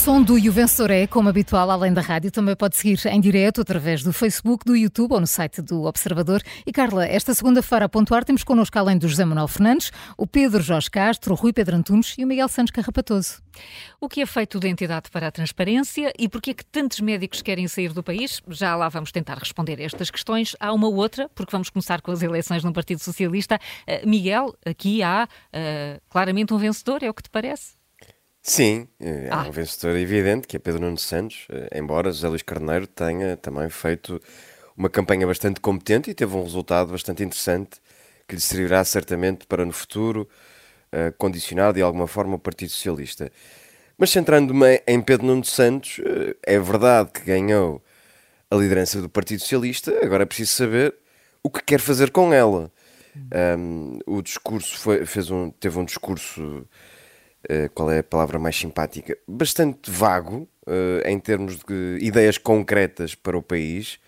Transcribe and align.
som 0.00 0.22
do 0.22 0.38
E 0.38 0.48
Vencedor 0.48 0.90
é, 0.90 1.06
como 1.06 1.28
habitual, 1.28 1.70
além 1.70 1.92
da 1.92 2.00
rádio, 2.00 2.30
também 2.30 2.56
pode 2.56 2.74
seguir 2.74 2.98
em 3.06 3.20
direto 3.20 3.60
através 3.60 4.02
do 4.02 4.14
Facebook, 4.14 4.64
do 4.64 4.74
YouTube 4.74 5.12
ou 5.12 5.20
no 5.20 5.26
site 5.26 5.60
do 5.60 5.84
Observador. 5.84 6.42
E 6.66 6.72
Carla, 6.72 7.04
esta 7.04 7.34
segunda-feira 7.34 7.84
a 7.84 7.88
pontuar 7.88 8.24
temos 8.24 8.42
connosco, 8.42 8.78
além 8.78 8.96
do 8.96 9.06
José 9.06 9.26
Manuel 9.26 9.46
Fernandes, 9.46 9.92
o 10.16 10.26
Pedro 10.26 10.62
Jorge 10.62 10.90
Castro, 10.90 11.34
o 11.34 11.36
Rui 11.36 11.52
Pedro 11.52 11.76
Antunes 11.76 12.14
e 12.16 12.24
o 12.24 12.26
Miguel 12.26 12.48
Santos 12.48 12.70
Carrapatoso. 12.70 13.42
O 14.00 14.08
que 14.08 14.22
é 14.22 14.26
feito 14.26 14.58
da 14.58 14.68
entidade 14.68 15.10
para 15.10 15.26
a 15.26 15.30
transparência 15.30 16.10
e 16.18 16.30
porquê 16.30 16.52
é 16.52 16.54
que 16.54 16.64
tantos 16.64 17.00
médicos 17.00 17.42
querem 17.42 17.68
sair 17.68 17.92
do 17.92 18.02
país? 18.02 18.40
Já 18.48 18.74
lá 18.76 18.88
vamos 18.88 19.12
tentar 19.12 19.36
responder 19.36 19.78
a 19.80 19.84
estas 19.84 20.10
questões. 20.10 20.56
Há 20.58 20.72
uma 20.72 20.88
outra, 20.88 21.28
porque 21.34 21.52
vamos 21.52 21.68
começar 21.68 22.00
com 22.00 22.10
as 22.10 22.22
eleições 22.22 22.64
no 22.64 22.72
Partido 22.72 23.00
Socialista. 23.00 23.60
Uh, 23.86 24.08
Miguel, 24.08 24.56
aqui 24.64 25.02
há 25.02 25.28
uh, 25.28 26.00
claramente 26.08 26.54
um 26.54 26.58
vencedor, 26.58 27.02
é 27.02 27.10
o 27.10 27.12
que 27.12 27.24
te 27.24 27.30
parece? 27.30 27.79
Sim, 28.42 28.88
é 28.98 29.28
ah. 29.30 29.46
um 29.46 29.50
vencedor 29.50 29.96
evidente, 29.96 30.48
que 30.48 30.56
é 30.56 30.58
Pedro 30.58 30.80
Nuno 30.80 30.98
Santos, 30.98 31.46
eh, 31.50 31.78
embora 31.78 32.10
José 32.10 32.26
Luís 32.26 32.42
Carneiro 32.42 32.86
tenha 32.86 33.36
também 33.36 33.68
feito 33.68 34.20
uma 34.76 34.88
campanha 34.88 35.26
bastante 35.26 35.60
competente 35.60 36.10
e 36.10 36.14
teve 36.14 36.34
um 36.34 36.42
resultado 36.42 36.92
bastante 36.92 37.22
interessante 37.22 37.80
que 38.26 38.34
lhe 38.34 38.40
servirá 38.40 38.82
certamente 38.82 39.46
para 39.46 39.64
no 39.64 39.72
futuro 39.72 40.26
uh, 40.92 41.12
condicionar 41.18 41.72
de 41.72 41.82
alguma 41.82 42.06
forma 42.06 42.36
o 42.36 42.38
Partido 42.38 42.70
Socialista. 42.70 43.30
Mas 43.98 44.10
centrando-me 44.10 44.82
em 44.86 45.02
Pedro 45.02 45.26
Nuno 45.26 45.44
Santos, 45.44 45.98
uh, 45.98 46.34
é 46.42 46.58
verdade 46.58 47.10
que 47.10 47.20
ganhou 47.22 47.82
a 48.50 48.56
liderança 48.56 49.02
do 49.02 49.08
Partido 49.08 49.40
Socialista, 49.40 49.92
agora 50.02 50.22
é 50.22 50.26
preciso 50.26 50.52
saber 50.52 50.94
o 51.42 51.50
que 51.50 51.62
quer 51.62 51.80
fazer 51.80 52.10
com 52.10 52.32
ela. 52.32 52.72
Um, 53.58 53.98
o 54.06 54.22
discurso 54.22 54.78
foi, 54.78 55.04
fez 55.04 55.30
um, 55.30 55.50
teve 55.50 55.78
um 55.78 55.84
discurso 55.84 56.66
qual 57.74 57.90
é 57.90 58.00
a 58.00 58.04
palavra 58.04 58.38
mais 58.38 58.56
simpática, 58.56 59.16
bastante 59.26 59.90
vago 59.90 60.48
uh, 60.66 61.08
em 61.08 61.18
termos 61.18 61.58
de 61.58 61.98
ideias 62.00 62.38
concretas 62.38 63.14
para 63.14 63.36
o 63.36 63.42
país, 63.42 63.98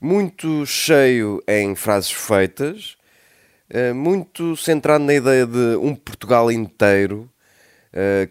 muito 0.00 0.64
cheio 0.64 1.42
em 1.46 1.74
frases 1.74 2.10
feitas, 2.10 2.96
uh, 3.72 3.94
muito 3.94 4.56
centrado 4.56 5.04
na 5.04 5.14
ideia 5.14 5.46
de 5.46 5.76
um 5.76 5.94
Portugal 5.94 6.50
inteiro 6.50 7.30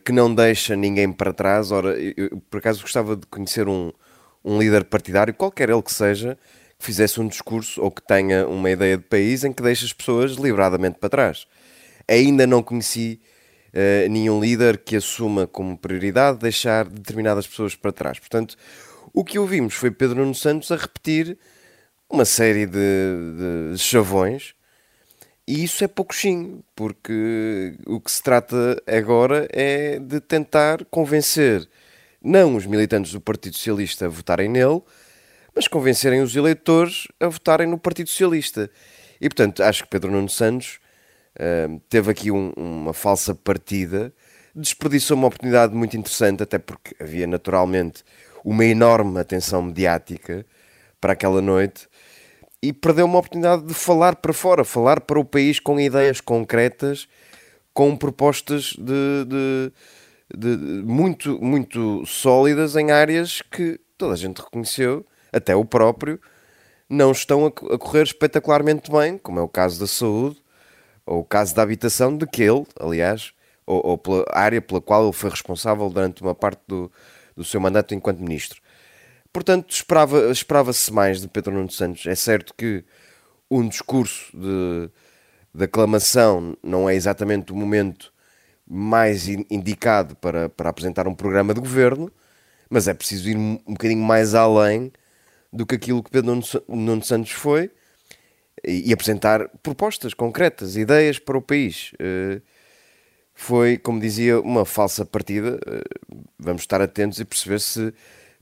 que 0.06 0.12
não 0.12 0.34
deixa 0.34 0.76
ninguém 0.76 1.12
para 1.12 1.34
trás. 1.34 1.72
Ora, 1.72 2.00
eu, 2.00 2.40
por 2.50 2.60
acaso 2.60 2.84
gostava 2.84 3.18
de 3.18 3.26
conhecer 3.26 3.68
um, 3.68 3.92
um 4.46 4.58
líder 4.60 4.86
partidário, 4.86 5.34
qualquer 5.34 5.70
ele 5.70 5.82
que 5.82 5.92
seja, 5.92 6.38
que 6.78 6.86
fizesse 6.86 7.20
um 7.20 7.28
discurso 7.28 7.82
ou 7.82 7.90
que 7.90 8.02
tenha 8.02 8.48
uma 8.48 8.70
ideia 8.70 8.98
de 8.98 9.04
país 9.04 9.44
em 9.44 9.52
que 9.52 9.64
deixe 9.64 9.84
as 9.84 9.92
pessoas 9.92 10.34
liberadamente 10.34 11.00
para 11.00 11.10
trás. 11.10 11.48
Ainda 12.08 12.46
não 12.46 12.62
conheci 12.62 13.20
uh, 13.78 14.10
nenhum 14.10 14.42
líder 14.42 14.80
que 14.80 14.96
assuma 14.96 15.46
como 15.46 15.78
prioridade 15.78 16.40
deixar 16.40 16.88
determinadas 16.90 17.46
pessoas 17.46 17.76
para 17.76 17.92
trás. 17.92 18.18
Portanto, 18.18 18.58
o 19.14 19.24
que 19.24 19.38
ouvimos 19.38 19.76
foi 19.76 19.92
Pedro 19.92 20.18
Nuno 20.18 20.36
Santos 20.36 20.72
a 20.72 20.76
repetir 20.76 21.38
uma 22.10 22.26
série 22.26 22.66
de, 22.66 23.74
de 23.74 23.78
chavões 23.78 24.56
e 25.48 25.64
isso 25.64 25.82
é 25.82 25.88
pouquinho, 25.88 26.62
porque 26.76 27.78
o 27.86 28.02
que 28.02 28.12
se 28.12 28.22
trata 28.22 28.84
agora 28.86 29.48
é 29.50 29.98
de 29.98 30.20
tentar 30.20 30.84
convencer 30.86 31.66
não 32.22 32.58
os 32.58 32.66
militantes 32.66 33.14
do 33.14 33.22
Partido 33.22 33.56
Socialista 33.56 34.08
a 34.08 34.10
votarem 34.10 34.50
nele, 34.50 34.82
mas 35.56 35.66
convencerem 35.66 36.22
os 36.22 36.36
eleitores 36.36 37.08
a 37.18 37.28
votarem 37.30 37.66
no 37.66 37.78
Partido 37.78 38.10
Socialista. 38.10 38.70
E 39.22 39.30
portanto, 39.30 39.64
acho 39.64 39.84
que 39.84 39.90
Pedro 39.90 40.12
Nuno 40.12 40.28
Santos 40.28 40.80
teve 41.90 42.12
aqui 42.12 42.32
um, 42.32 42.52
uma 42.56 42.94
falsa 42.94 43.36
partida, 43.36 44.14
desperdiçou 44.56 45.16
uma 45.16 45.28
oportunidade 45.28 45.74
muito 45.76 45.96
interessante, 45.96 46.44
até 46.44 46.58
porque 46.58 46.96
havia 47.00 47.28
naturalmente 47.28 48.04
uma 48.44 48.66
enorme 48.66 49.20
atenção 49.20 49.62
mediática 49.62 50.46
para 51.00 51.14
aquela 51.14 51.42
noite 51.42 51.88
e 52.62 52.74
perdeu 52.74 53.06
uma 53.06 53.20
oportunidade 53.20 53.64
de 53.64 53.74
falar 53.74 54.16
para 54.16 54.34
fora, 54.34 54.64
falar 54.64 55.02
para 55.02 55.20
o 55.20 55.26
país 55.26 55.60
com 55.60 55.80
ideias 55.80 56.20
concretas, 56.20 57.08
com 57.74 57.96
propostas 57.96 58.74
de, 58.78 59.26
de, 59.26 59.72
de, 60.36 60.84
muito, 60.84 61.40
muito 61.40 62.04
sólidas 62.06 62.76
em 62.76 62.90
áreas 62.90 63.42
que 63.42 63.80
toda 63.98 64.14
a 64.14 64.18
gente 64.18 64.42
reconheceu, 64.42 65.06
até 65.32 65.56
o 65.56 65.64
próprio, 65.64 66.20
não 66.90 67.12
estão 67.12 67.46
a, 67.46 67.50
a 67.50 67.78
correr 67.78 68.04
espetacularmente 68.04 68.90
bem, 68.92 69.18
como 69.18 69.40
é 69.40 69.42
o 69.42 69.48
caso 69.48 69.80
da 69.80 69.88
saúde, 69.88 70.42
ou 71.08 71.22
o 71.22 71.26
caso 71.26 71.56
da 71.56 71.64
habitação 71.64 72.16
de 72.16 72.28
que 72.28 72.44
ele, 72.44 72.66
aliás, 72.80 73.32
ou, 73.66 73.82
ou 73.84 73.98
pela 73.98 74.26
área 74.32 74.62
pela 74.62 74.82
qual 74.82 75.06
ele 75.06 75.14
foi 75.14 75.30
responsável 75.30 75.90
durante 75.90 76.22
uma 76.22 76.36
parte 76.36 76.62
do, 76.68 76.92
do 77.36 77.44
seu 77.44 77.62
mandato 77.62 77.96
enquanto 77.96 78.20
ministro. 78.20 78.62
Portanto, 79.32 79.72
esperava, 79.72 80.32
esperava-se 80.32 80.92
mais 80.92 81.22
de 81.22 81.28
Pedro 81.28 81.54
Nuno 81.54 81.72
Santos. 81.72 82.06
É 82.06 82.16
certo 82.16 82.54
que 82.54 82.84
um 83.50 83.68
discurso 83.68 84.36
de, 84.36 84.90
de 85.54 85.64
aclamação 85.64 86.58
não 86.62 86.90
é 86.90 86.96
exatamente 86.96 87.54
o 87.54 87.56
momento 87.56 88.14
mais 88.70 89.28
indicado 89.28 90.16
para, 90.18 90.50
para 90.50 90.70
apresentar 90.70 91.08
um 91.08 91.16
programa 91.16 91.54
de 91.54 91.62
governo, 91.62 92.12
mas 92.70 92.88
é 92.88 92.94
preciso 92.94 93.30
ir 93.30 93.38
um, 93.38 93.60
um 93.66 93.74
bocadinho 93.74 94.04
mais 94.04 94.36
além 94.36 94.92
do 95.54 95.66
que 95.66 95.76
aquilo 95.76 96.04
que 96.04 96.12
Pedro 96.12 96.36
Nuno, 96.36 96.44
Nuno 96.68 97.04
Santos 97.04 97.32
foi 97.32 97.72
e, 98.66 98.92
apresentar 98.92 99.48
propostas 99.62 100.14
concretas, 100.14 100.76
ideias 100.76 101.20
para 101.20 101.38
o 101.38 101.42
país. 101.42 101.92
Uh, 101.94 102.42
foi, 103.34 103.78
como 103.78 104.00
dizia, 104.00 104.40
uma 104.40 104.66
falsa 104.66 105.06
partida. 105.06 105.60
Uh, 105.68 106.26
vamos 106.40 106.64
estar 106.64 106.82
atentos 106.82 107.20
e 107.20 107.26
perceber 107.26 107.60
se 107.60 107.94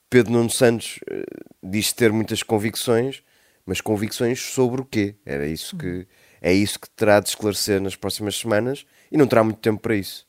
Pedro 0.10 0.34
Nuno 0.34 0.50
Santos 0.50 1.00
uh, 1.12 1.46
diz 1.64 1.92
ter 1.92 2.12
muitas 2.12 2.44
convicções, 2.44 3.22
mas 3.66 3.82
convicções 3.82 4.40
sobre 4.40 4.82
o 4.82 4.86
quê? 4.86 5.16
Era 5.26 5.48
isso 5.48 5.76
que 5.78 6.08
é 6.42 6.54
isso 6.54 6.80
que 6.80 6.90
terá 6.92 7.20
de 7.20 7.30
esclarecer 7.30 7.82
nas 7.82 7.96
próximas 7.96 8.36
semanas 8.36 8.86
e 9.12 9.18
não 9.18 9.26
terá 9.26 9.44
muito 9.44 9.60
tempo 9.60 9.82
para 9.82 9.96
isso. 9.96 10.28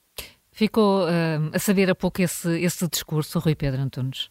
Ficou 0.50 1.04
a 1.52 1.58
saber 1.58 1.91
há 1.91 1.94
pouco 1.94 2.22
esse, 2.22 2.48
esse 2.62 2.88
discurso, 2.88 3.38
Rui 3.38 3.54
Pedro 3.54 3.82
Antunes? 3.82 4.30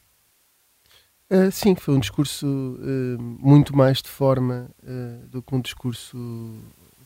Uh, 1.32 1.52
sim, 1.52 1.74
foi 1.76 1.96
um 1.96 2.00
discurso 2.00 2.46
uh, 2.46 3.20
muito 3.20 3.76
mais 3.76 4.00
de 4.00 4.10
forma 4.10 4.70
uh, 4.84 5.28
do 5.28 5.42
que 5.42 5.56
um 5.56 5.62
discurso 5.62 6.16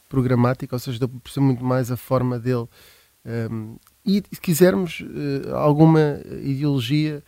programático, 0.09 0.75
ou 0.75 0.80
seja, 0.80 1.00
deu 1.00 1.09
ser 1.28 1.40
muito 1.40 1.63
mais 1.63 1.90
a 1.90 1.96
forma 1.96 2.38
dele. 2.38 2.68
Um, 3.25 3.78
e 4.06 4.24
se 4.31 4.41
quisermos 4.41 5.03
alguma 5.53 6.19
ideologia 6.41 7.24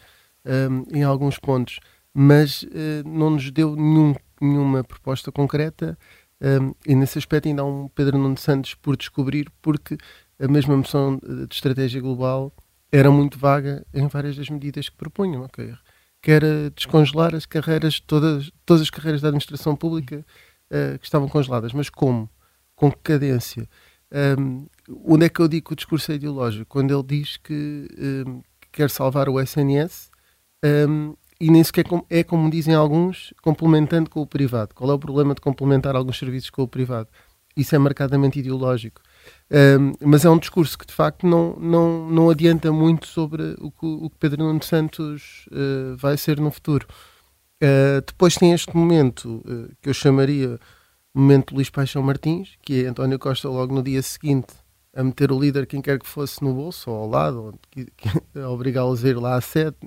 um, 0.46 0.98
em 0.98 1.04
alguns 1.04 1.38
pontos, 1.38 1.80
mas 2.14 2.66
não 3.06 3.30
nos 3.32 3.52
deu 3.52 3.76
nenhum, 3.76 4.16
nenhuma 4.42 4.84
proposta 4.84 5.32
concreta. 5.32 5.96
Um, 6.42 6.74
e 6.88 6.96
nesse 6.96 7.20
aspecto 7.20 7.48
ainda 7.48 7.62
há 7.62 7.66
um 7.66 7.88
Pedro 7.90 8.18
Nuno 8.18 8.38
Santos 8.38 8.74
por 8.74 8.98
descobrir, 8.98 9.52
porque 9.62 9.96
a 10.40 10.48
mesma 10.48 10.76
moção 10.76 11.20
de 11.48 11.54
estratégia 11.54 12.02
global 12.02 12.52
era 12.92 13.12
muito 13.12 13.38
vaga 13.38 13.86
em 13.94 14.08
várias 14.08 14.36
das 14.36 14.50
medidas 14.50 14.90
que 14.90 14.98
propunham. 14.98 15.44
Okay? 15.44 15.76
Quer 16.22 16.44
descongelar 16.76 17.34
as 17.34 17.46
carreiras, 17.46 18.00
todas, 18.00 18.52
todas 18.66 18.82
as 18.82 18.90
carreiras 18.90 19.22
da 19.22 19.30
administração 19.30 19.76
pública 19.76 20.26
uh, 20.70 21.00
que 21.00 21.06
estavam 21.06 21.28
congeladas. 21.28 21.74
Mas 21.74 21.90
como? 21.90 22.30
Com 22.76 22.92
que 22.92 23.00
cadência? 23.00 23.68
Um, 24.38 24.68
onde 25.06 25.26
é 25.26 25.30
que 25.30 25.40
eu 25.40 25.48
digo 25.48 25.68
que 25.68 25.74
o 25.74 25.76
discurso 25.76 26.12
é 26.12 26.16
ideológico? 26.16 26.66
Quando 26.66 26.94
ele 26.94 27.04
diz 27.04 27.38
que, 27.38 27.88
um, 28.28 28.42
quer 28.72 28.90
salvar 28.90 29.30
o 29.30 29.40
SNS 29.40 30.12
um, 30.64 31.16
e 31.40 31.50
nem 31.50 31.64
sequer 31.64 31.86
é, 32.10 32.24
como 32.24 32.50
dizem 32.52 32.76
alguns, 32.76 33.34
complementando 33.42 34.10
com 34.10 34.22
o 34.22 34.28
privado. 34.28 34.76
Qual 34.76 34.92
é 34.92 34.94
o 34.94 35.00
problema 35.00 35.34
de 35.34 35.42
complementar 35.42 35.96
alguns 35.96 36.20
serviços 36.20 36.52
com 36.52 36.62
o 36.62 36.68
privado? 36.68 37.10
Isso 37.58 37.76
é 37.76 37.80
marcadamente 37.80 38.40
ideológico. 38.40 39.02
Um, 39.52 39.94
mas 40.00 40.24
é 40.24 40.30
um 40.30 40.38
discurso 40.38 40.78
que 40.78 40.86
de 40.86 40.94
facto 40.94 41.28
não, 41.28 41.56
não, 41.58 42.10
não 42.10 42.30
adianta 42.30 42.72
muito 42.72 43.06
sobre 43.06 43.56
o 43.60 43.70
que, 43.70 43.86
o 43.86 44.10
que 44.10 44.18
Pedro 44.18 44.44
Nuno 44.44 44.64
Santos 44.64 45.46
uh, 45.52 45.98
vai 45.98 46.16
ser 46.18 46.40
no 46.40 46.52
futuro. 46.52 46.88
Uh, 47.62 48.02
depois 48.06 48.36
tem 48.36 48.54
este 48.54 48.76
momento 48.76 49.44
uh, 49.46 49.70
que 49.82 49.90
eu 49.90 49.94
chamaria 49.94 50.58
momento 51.14 51.54
Luís 51.54 51.70
Paixão 51.70 52.02
Martins, 52.02 52.58
que 52.62 52.86
é 52.86 52.88
António 52.88 53.20
Costa 53.20 53.50
logo 53.50 53.76
no 53.76 53.84
dia 53.84 54.02
seguinte 54.02 54.54
a 54.96 55.04
meter 55.04 55.32
o 55.32 55.40
líder, 55.40 55.66
quem 55.66 55.82
quer 55.82 56.00
que 56.00 56.08
fosse, 56.08 56.44
no 56.44 56.54
bolso 56.54 56.90
ou 56.92 56.98
ao 56.98 57.10
lado, 57.10 57.60
a 58.36 58.50
obrigá-los 58.50 59.04
a 59.06 59.10
ir 59.10 59.18
lá 59.18 59.36
à 59.36 59.42
sede, 59.42 59.78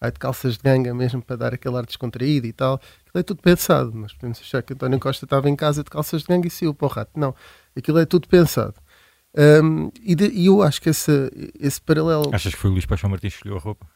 vai 0.00 0.10
de 0.10 0.18
calças 0.18 0.56
de 0.56 0.62
ganga 0.62 0.92
mesmo 0.92 1.22
para 1.22 1.36
dar 1.36 1.54
aquele 1.54 1.76
ar 1.76 1.86
descontraído 1.86 2.46
e 2.46 2.52
tal. 2.52 2.74
Aquilo 2.74 3.20
é 3.20 3.22
tudo 3.22 3.40
pensado. 3.40 3.92
Nós 3.92 4.12
podemos 4.12 4.40
achar 4.40 4.62
que 4.62 4.72
António 4.72 4.98
Costa 4.98 5.24
estava 5.24 5.48
em 5.48 5.56
casa 5.56 5.84
de 5.84 5.90
calças 5.90 6.22
de 6.22 6.28
ganga 6.28 6.46
e 6.46 6.50
saiu 6.50 6.74
para 6.74 6.86
o 6.86 6.90
rato. 6.90 7.12
Não, 7.14 7.34
aquilo 7.76 7.98
é 7.98 8.06
tudo 8.06 8.28
pensado. 8.28 8.74
Um, 9.36 9.90
e, 10.02 10.14
de, 10.14 10.26
e, 10.26 10.46
eu 10.46 10.62
acho 10.62 10.80
que 10.80 10.90
esse, 10.90 11.30
esse 11.58 11.80
paralelo. 11.80 12.30
Achas 12.32 12.54
que 12.54 12.60
foi 12.60 12.70
o 12.70 12.74
Luís 12.74 12.84
Paixão 12.84 13.08
Martins 13.08 13.32
que 13.32 13.38
escolheu 13.38 13.56
a 13.56 13.60
roupa? 13.60 13.86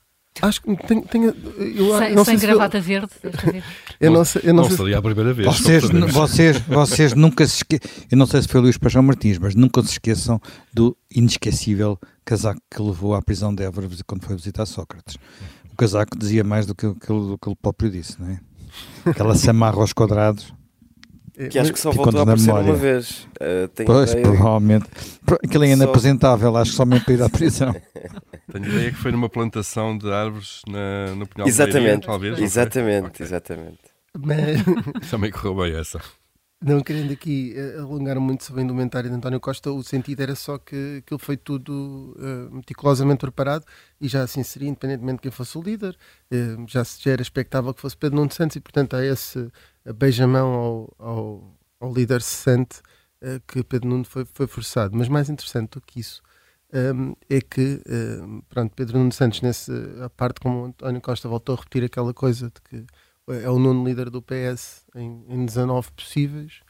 Acho 0.42 0.60
que 0.60 0.76
tem, 0.86 1.02
tem, 1.02 1.24
eu, 1.24 1.98
sem, 1.98 2.14
não 2.14 2.24
sem 2.24 2.38
gravata 2.38 2.76
eu, 2.78 2.82
verde. 2.82 3.08
Eu 3.98 4.10
não 4.10 4.24
sei, 4.26 4.42
eu 4.44 4.52
não, 4.52 4.64
não 4.64 4.68
sei 4.68 4.76
seria 4.76 4.98
a 4.98 5.02
primeira 5.02 5.32
vez. 5.32 5.48
Vocês, 5.48 5.84
vocês, 6.12 6.60
vocês 6.60 7.14
nunca 7.14 7.46
se 7.46 7.56
esqueçam. 7.56 7.90
Eu 8.10 8.18
não 8.18 8.26
sei 8.26 8.42
se 8.42 8.48
foi 8.48 8.60
Luís 8.60 8.76
Paixão 8.76 9.02
Martins, 9.02 9.38
mas 9.38 9.54
nunca 9.54 9.82
se 9.82 9.92
esqueçam 9.92 10.38
do 10.70 10.94
inesquecível 11.10 11.98
casaco 12.22 12.60
que 12.70 12.82
levou 12.82 13.14
à 13.14 13.22
prisão 13.22 13.54
de 13.54 13.62
Évora 13.64 13.88
quando 14.06 14.26
foi 14.26 14.36
visitar 14.36 14.66
Sócrates. 14.66 15.16
O 15.72 15.76
casaco 15.76 16.18
dizia 16.18 16.44
mais 16.44 16.66
do 16.66 16.74
que, 16.74 16.92
que, 16.94 17.06
do 17.06 17.38
que 17.40 17.48
ele 17.48 17.56
próprio 17.56 17.90
disse, 17.90 18.20
não 18.20 18.28
é? 18.28 18.40
Aquela 19.06 19.34
se 19.34 19.48
amarra 19.48 19.80
aos 19.80 19.94
quadrados. 19.94 20.52
Que 21.50 21.58
acho 21.58 21.72
que 21.72 21.78
só 21.78 21.90
voltou 21.90 22.20
a 22.20 22.22
aparecer 22.22 22.50
uma 22.50 22.72
vez. 22.72 23.28
Uh, 23.34 23.84
pois, 23.84 24.10
ideia... 24.12 24.22
provavelmente. 24.24 24.86
Aquilo 25.44 25.64
é 25.64 25.72
inapresentável, 25.72 26.52
só... 26.52 26.58
acho 26.58 26.70
que 26.70 26.76
somente 26.76 27.04
para 27.04 27.14
ir 27.14 27.22
à 27.22 27.28
prisão. 27.28 27.76
tenho 28.50 28.64
ideia 28.64 28.90
que 28.90 28.96
foi 28.96 29.12
numa 29.12 29.28
plantação 29.28 29.98
de 29.98 30.10
árvores 30.10 30.62
na, 30.66 31.14
no 31.14 31.26
Pinhal 31.26 31.46
Exatamente, 31.46 32.06
talvez. 32.06 32.38
Exatamente, 32.38 33.08
okay. 33.08 33.26
exatamente. 33.26 33.80
Mas... 34.18 34.64
Também 35.10 35.30
correu 35.30 35.54
bem 35.56 35.78
essa. 35.78 36.00
Não 36.58 36.80
querendo 36.80 37.12
aqui 37.12 37.54
uh, 37.54 37.82
alongar 37.82 38.18
muito 38.18 38.42
sobre 38.42 38.62
a 38.62 38.64
indumentária 38.64 39.10
de 39.10 39.14
António 39.14 39.38
Costa, 39.38 39.70
o 39.70 39.82
sentido 39.82 40.22
era 40.22 40.34
só 40.34 40.56
que 40.56 41.02
aquilo 41.04 41.18
foi 41.18 41.36
tudo 41.36 42.16
uh, 42.16 42.54
meticulosamente 42.54 43.18
preparado 43.18 43.62
e 44.00 44.08
já 44.08 44.22
assim 44.22 44.42
seria, 44.42 44.70
independentemente 44.70 45.16
de 45.16 45.22
quem 45.22 45.30
fosse 45.30 45.58
o 45.58 45.62
líder, 45.62 45.94
uh, 46.32 46.64
já, 46.66 46.82
já 46.82 47.10
era 47.10 47.20
expectável 47.20 47.74
que 47.74 47.80
fosse 47.80 47.94
Pedro 47.94 48.16
Nuno 48.16 48.32
Santos 48.32 48.56
e, 48.56 48.60
portanto, 48.60 48.96
há 48.96 49.04
esse 49.04 49.52
beijamão 49.92 50.52
ao, 50.52 50.94
ao, 50.98 51.58
ao 51.80 51.92
líder 51.92 52.22
cessante 52.22 52.80
que 53.48 53.64
Pedro 53.64 53.88
Nuno 53.88 54.04
foi, 54.04 54.24
foi 54.24 54.46
forçado. 54.46 54.96
Mas 54.96 55.08
mais 55.08 55.28
interessante 55.28 55.70
do 55.70 55.80
que 55.80 56.00
isso 56.00 56.22
um, 56.72 57.14
é 57.30 57.40
que, 57.40 57.80
um, 58.22 58.40
pronto, 58.42 58.74
Pedro 58.74 58.98
Nuno 58.98 59.12
Santos, 59.12 59.40
nessa 59.40 60.10
parte 60.16 60.40
como 60.40 60.66
António 60.66 61.00
Costa 61.00 61.28
voltou 61.28 61.54
a 61.54 61.58
repetir 61.58 61.84
aquela 61.84 62.12
coisa 62.12 62.50
de 62.50 62.60
que 62.62 62.86
é 63.28 63.50
o 63.50 63.58
nono 63.58 63.84
líder 63.84 64.10
do 64.10 64.22
PS 64.22 64.84
em, 64.94 65.24
em 65.28 65.46
19 65.46 65.90
possíveis. 65.92 66.60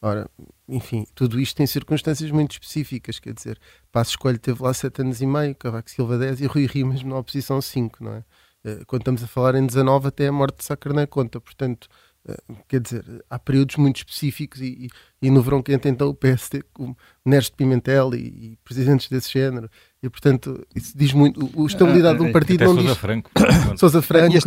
Ora, 0.00 0.28
enfim, 0.68 1.06
tudo 1.14 1.40
isto 1.40 1.56
tem 1.56 1.66
circunstâncias 1.66 2.30
muito 2.30 2.52
específicas, 2.52 3.18
quer 3.20 3.32
dizer, 3.32 3.58
Passo 3.92 4.10
Escolho 4.10 4.38
teve 4.38 4.62
lá 4.62 4.74
7 4.74 5.00
anos 5.02 5.22
e 5.22 5.26
meio, 5.26 5.54
Cavaco 5.54 5.88
Silva 5.88 6.18
10 6.18 6.40
e 6.40 6.46
Rui 6.46 6.66
Rio 6.66 6.88
mesmo 6.88 7.10
na 7.10 7.18
oposição 7.18 7.60
5, 7.62 8.02
não 8.02 8.14
é? 8.14 8.24
Eh, 8.64 8.82
quando 8.86 9.02
estamos 9.02 9.22
a 9.22 9.26
falar 9.28 9.54
em 9.54 9.64
19 9.64 10.08
até 10.08 10.26
a 10.26 10.32
morte 10.32 10.58
de 10.58 10.64
Sacarné 10.64 11.06
conta, 11.06 11.40
portanto, 11.40 11.88
quer 12.68 12.80
dizer, 12.80 13.04
há 13.28 13.38
períodos 13.38 13.76
muito 13.76 13.96
específicos 13.96 14.60
e, 14.60 14.88
e, 15.20 15.26
e 15.26 15.30
no 15.30 15.42
verão 15.42 15.62
quente 15.62 15.88
então 15.88 16.08
o 16.08 16.14
PSD, 16.14 16.62
com 16.72 16.94
Neres 17.24 17.46
de 17.46 17.52
Pimentel 17.52 18.14
e, 18.14 18.18
e, 18.18 18.58
presidentes 18.64 19.08
desse 19.08 19.32
género, 19.32 19.68
e 20.00 20.08
portanto 20.08 20.64
isso 20.74 20.96
diz 20.96 21.12
muito, 21.12 21.50
a 21.56 21.66
estabilidade 21.66 22.18
de 22.18 22.24
um 22.24 22.28
ah, 22.28 22.32
partido 22.32 22.64
não 22.64 22.74
Sousa 22.74 22.88
diz... 22.88 22.98
Franco. 22.98 23.30
Sousa 23.76 24.02
Franco. 24.02 24.36
E 24.36 24.38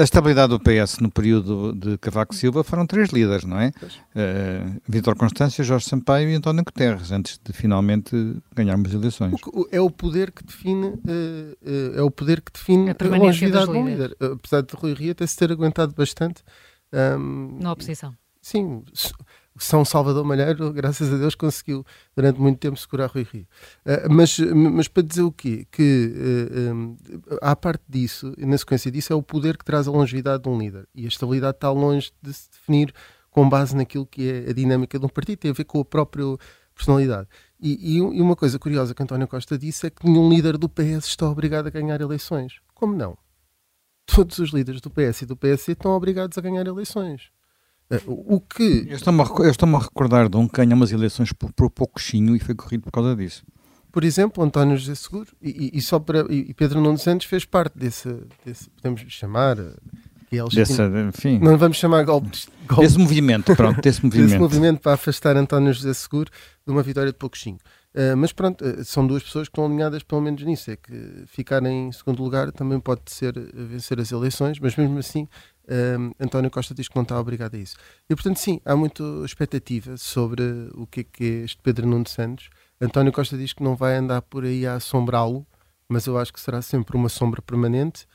a, 0.00 0.02
estabilidade 0.02 0.50
do 0.50 0.60
PS 0.60 0.98
no 1.00 1.10
período 1.10 1.72
de 1.72 1.98
Cavaco 1.98 2.34
Silva 2.34 2.62
foram 2.62 2.86
três 2.86 3.10
líderes, 3.10 3.44
não 3.44 3.58
é? 3.58 3.72
Uh, 3.82 4.80
Vítor 4.88 5.16
Constância, 5.16 5.64
Jorge 5.64 5.86
Sampaio 5.86 6.30
e 6.30 6.34
António 6.34 6.64
Guterres, 6.64 7.10
antes 7.10 7.40
de 7.44 7.52
finalmente 7.52 8.14
ganharmos 8.54 8.90
as 8.90 8.94
eleições. 8.94 9.34
O, 9.52 9.66
é 9.72 9.80
o 9.80 9.90
poder 9.90 10.30
que 10.30 10.44
define, 10.44 10.86
uh, 10.86 11.00
uh, 11.00 11.98
é 11.98 12.02
o 12.02 12.10
poder 12.12 12.40
que 12.40 12.52
define 12.52 12.90
a, 12.90 12.96
a 12.98 13.18
longevidade 13.18 13.72
de 13.72 13.76
um 13.76 13.88
líder. 13.88 14.16
Apesar 14.20 14.62
de 14.62 14.74
Rui 14.76 14.94
Ria 14.94 15.14
ter 15.16 15.26
se 15.26 15.36
ter 15.36 15.50
aguentado 15.50 15.94
bastante 15.96 16.42
um, 17.18 17.58
Na 17.60 17.72
oposição. 17.72 18.14
Sim, 18.40 18.84
São 19.56 19.86
Salvador 19.86 20.22
Malheiro, 20.22 20.70
graças 20.70 21.10
a 21.10 21.16
Deus, 21.16 21.34
conseguiu 21.34 21.84
durante 22.14 22.38
muito 22.38 22.58
tempo 22.58 22.76
segurar 22.76 23.06
Rui 23.06 23.26
Rio. 23.30 23.46
Uh, 23.86 24.12
mas, 24.12 24.38
mas 24.38 24.86
para 24.86 25.02
dizer 25.02 25.22
o 25.22 25.32
quê? 25.32 25.66
Que 25.70 26.12
uh, 26.14 26.74
um, 26.74 26.96
à 27.40 27.56
parte 27.56 27.82
disso, 27.88 28.34
na 28.36 28.58
sequência 28.58 28.90
disso, 28.90 29.12
é 29.12 29.16
o 29.16 29.22
poder 29.22 29.56
que 29.56 29.64
traz 29.64 29.88
a 29.88 29.90
longevidade 29.90 30.42
de 30.42 30.48
um 30.50 30.58
líder. 30.58 30.86
E 30.94 31.06
a 31.06 31.08
estabilidade 31.08 31.56
está 31.56 31.70
longe 31.70 32.12
de 32.22 32.34
se 32.34 32.50
definir 32.50 32.92
com 33.30 33.48
base 33.48 33.74
naquilo 33.74 34.06
que 34.06 34.30
é 34.30 34.50
a 34.50 34.52
dinâmica 34.52 34.98
de 34.98 35.06
um 35.06 35.08
partido, 35.08 35.38
tem 35.38 35.50
a 35.50 35.54
ver 35.54 35.64
com 35.64 35.80
a 35.80 35.84
própria 35.84 36.24
personalidade. 36.74 37.28
E, 37.60 37.94
e, 37.94 37.96
e 37.96 38.20
uma 38.20 38.36
coisa 38.36 38.58
curiosa 38.58 38.94
que 38.94 39.02
António 39.02 39.26
Costa 39.26 39.56
disse 39.56 39.86
é 39.86 39.90
que 39.90 40.06
nenhum 40.06 40.28
líder 40.28 40.58
do 40.58 40.68
PS 40.68 41.06
está 41.06 41.28
obrigado 41.28 41.66
a 41.66 41.70
ganhar 41.70 42.00
eleições. 42.00 42.60
Como 42.74 42.94
não? 42.94 43.16
Todos 44.06 44.38
os 44.38 44.50
líderes 44.50 44.80
do 44.80 44.90
PS 44.90 45.22
e 45.22 45.26
do 45.26 45.36
PSD 45.36 45.72
estão 45.72 45.92
obrigados 45.92 46.36
a 46.36 46.40
ganhar 46.40 46.66
eleições. 46.66 47.30
Eh, 47.90 48.00
o 48.06 48.40
que. 48.40 48.86
Eu 48.88 48.96
estou-me 48.96 49.20
a, 49.20 49.48
estou 49.48 49.76
a, 49.76 49.78
recordar 49.78 50.28
de 50.28 50.36
um 50.36 50.48
que 50.48 50.56
ganha 50.56 50.74
umas 50.74 50.92
eleições 50.92 51.32
por, 51.32 51.52
por 51.52 51.70
pouquinho 51.70 52.34
e 52.34 52.40
foi 52.40 52.54
corrido 52.54 52.82
por 52.82 52.92
causa 52.92 53.14
disso. 53.14 53.44
Por 53.92 54.02
exemplo, 54.02 54.42
António 54.42 54.76
José 54.76 54.94
Seguro 54.94 55.28
e, 55.40 55.70
e, 55.72 55.80
só 55.80 56.00
para, 56.00 56.26
e 56.32 56.52
Pedro 56.52 56.80
Nuno 56.80 56.98
Santos 56.98 57.26
fez 57.26 57.44
parte 57.44 57.78
desse, 57.78 58.08
desse 58.44 58.68
podemos 58.70 59.00
chamar. 59.08 59.58
Eh, 59.58 59.74
eles 60.32 60.52
Desse, 60.52 60.82
enfim. 60.82 61.38
Não 61.38 61.56
vamos 61.56 61.76
chamar 61.76 62.02
golpe, 62.02 62.28
golpe 62.66 62.82
desse 62.82 62.98
movimento, 62.98 63.54
pronto, 63.54 63.80
desse 63.80 64.02
movimento. 64.04 64.26
desse 64.26 64.38
movimento 64.40 64.80
para 64.80 64.94
afastar 64.94 65.36
António 65.36 65.72
José 65.72 65.94
Seguro 65.94 66.28
de 66.66 66.72
uma 66.72 66.82
vitória 66.82 67.12
de 67.12 67.18
pouquinho. 67.18 67.58
Uh, 67.94 68.16
mas 68.16 68.32
pronto, 68.32 68.64
uh, 68.64 68.84
são 68.84 69.06
duas 69.06 69.22
pessoas 69.22 69.46
que 69.46 69.52
estão 69.52 69.66
alinhadas 69.66 70.02
pelo 70.02 70.20
menos 70.20 70.42
nisso, 70.42 70.68
é 70.68 70.74
que 70.74 71.24
ficar 71.26 71.64
em 71.64 71.92
segundo 71.92 72.24
lugar 72.24 72.50
também 72.50 72.80
pode 72.80 73.02
ser 73.06 73.32
vencer 73.54 74.00
as 74.00 74.10
eleições, 74.10 74.58
mas 74.58 74.74
mesmo 74.74 74.98
assim 74.98 75.28
uh, 75.68 76.14
António 76.18 76.50
Costa 76.50 76.74
diz 76.74 76.88
que 76.88 76.96
não 76.96 77.04
está 77.04 77.20
obrigado 77.20 77.54
a 77.54 77.58
isso. 77.58 77.76
E 78.10 78.14
portanto 78.16 78.38
sim, 78.38 78.60
há 78.64 78.74
muita 78.74 79.04
expectativa 79.24 79.96
sobre 79.96 80.42
o 80.74 80.88
que 80.88 81.00
é, 81.00 81.04
que 81.04 81.24
é 81.24 81.44
este 81.44 81.62
Pedro 81.62 81.86
Nuno 81.86 82.08
Santos. 82.08 82.50
António 82.80 83.12
Costa 83.12 83.38
diz 83.38 83.52
que 83.52 83.62
não 83.62 83.76
vai 83.76 83.94
andar 83.96 84.22
por 84.22 84.44
aí 84.44 84.66
a 84.66 84.74
assombrá-lo, 84.74 85.46
mas 85.88 86.06
eu 86.06 86.18
acho 86.18 86.32
que 86.32 86.40
será 86.40 86.60
sempre 86.60 86.96
uma 86.96 87.08
sombra 87.08 87.40
permanente 87.40 88.08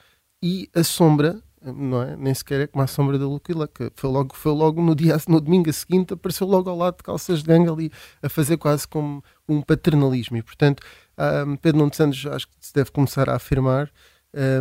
e 0.44 0.70
a 0.76 0.84
sombra 0.84 1.42
não 1.62 2.02
é? 2.02 2.16
Nem 2.16 2.34
sequer 2.34 2.62
é 2.62 2.68
como 2.68 2.84
a 2.84 2.88
sombra 2.88 3.18
da 3.18 3.28
Luquila, 3.28 3.68
que 3.68 3.92
foi 3.96 4.10
logo, 4.10 4.36
foi 4.36 4.52
logo 4.52 4.82
no 4.82 4.96
dia, 4.96 5.18
no 5.28 5.42
domingo 5.42 5.72
seguinte, 5.74 6.14
apareceu 6.14 6.48
logo 6.48 6.70
ao 6.70 6.78
lado 6.78 6.98
de 6.98 7.04
calças 7.04 7.40
de 7.40 7.46
ganga 7.46 7.72
ali 7.72 7.92
a 8.22 8.30
fazer 8.30 8.58
quase 8.58 8.88
como 8.88 9.24
um 9.50 9.62
paternalismo. 9.62 10.38
E 10.38 10.44
portanto, 10.44 10.82
um, 11.48 11.56
Pedro 11.58 11.80
Nuno 11.80 11.94
Santos 11.94 12.26
acho 12.26 12.48
que 12.48 12.54
se 12.60 12.74
deve 12.74 12.92
começar 12.92 13.30
a 13.30 13.36
afirmar 13.36 13.92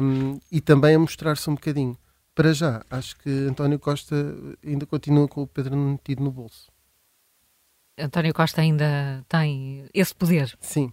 um, 0.03 0.39
e 0.51 0.61
também 0.61 0.95
a 0.95 0.99
mostrar-se 0.99 1.49
um 1.49 1.55
bocadinho. 1.55 1.97
Para 2.35 2.53
já, 2.53 2.85
acho 2.91 3.17
que 3.19 3.31
António 3.49 3.79
Costa 3.79 4.15
ainda 4.65 4.87
continua 4.87 5.27
com 5.27 5.43
o 5.43 5.47
Pedro 5.47 5.77
Nuno 5.77 6.01
tido 6.03 6.23
no 6.23 6.31
bolso. 6.31 6.71
António 7.99 8.33
Costa 8.33 8.61
ainda 8.61 9.25
tem 9.29 9.89
esse 9.93 10.15
poder. 10.15 10.57
Sim. 10.61 10.93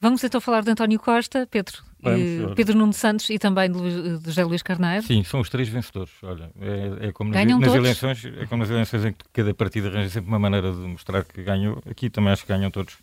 Vamos 0.00 0.24
então 0.24 0.40
falar 0.40 0.62
de 0.62 0.70
António 0.70 0.98
Costa, 0.98 1.46
Pedro. 1.50 1.82
Vamos, 2.10 2.54
Pedro 2.54 2.76
Nuno 2.76 2.92
Santos 2.92 3.28
e 3.30 3.38
também 3.38 3.70
de, 3.70 4.18
José 4.24 4.44
Luís 4.44 4.62
Carneiro. 4.62 5.02
Sim, 5.02 5.22
são 5.24 5.40
os 5.40 5.48
três 5.48 5.68
vencedores. 5.68 6.12
Olha, 6.22 6.50
é, 6.60 7.08
é 7.08 7.12
como 7.12 7.32
nas, 7.32 7.46
nas 7.46 7.74
eleições, 7.74 8.24
é 8.24 8.46
como 8.46 8.62
nas 8.62 8.70
eleições 8.70 9.04
em 9.04 9.12
que 9.12 9.24
cada 9.32 9.54
partido 9.54 9.88
arranja 9.88 10.10
sempre 10.10 10.28
uma 10.28 10.38
maneira 10.38 10.72
de 10.72 10.78
mostrar 10.78 11.24
que 11.24 11.42
ganhou. 11.42 11.82
Aqui 11.88 12.08
também 12.10 12.32
acho 12.32 12.42
que 12.42 12.48
ganham 12.48 12.70
todos 12.70 12.96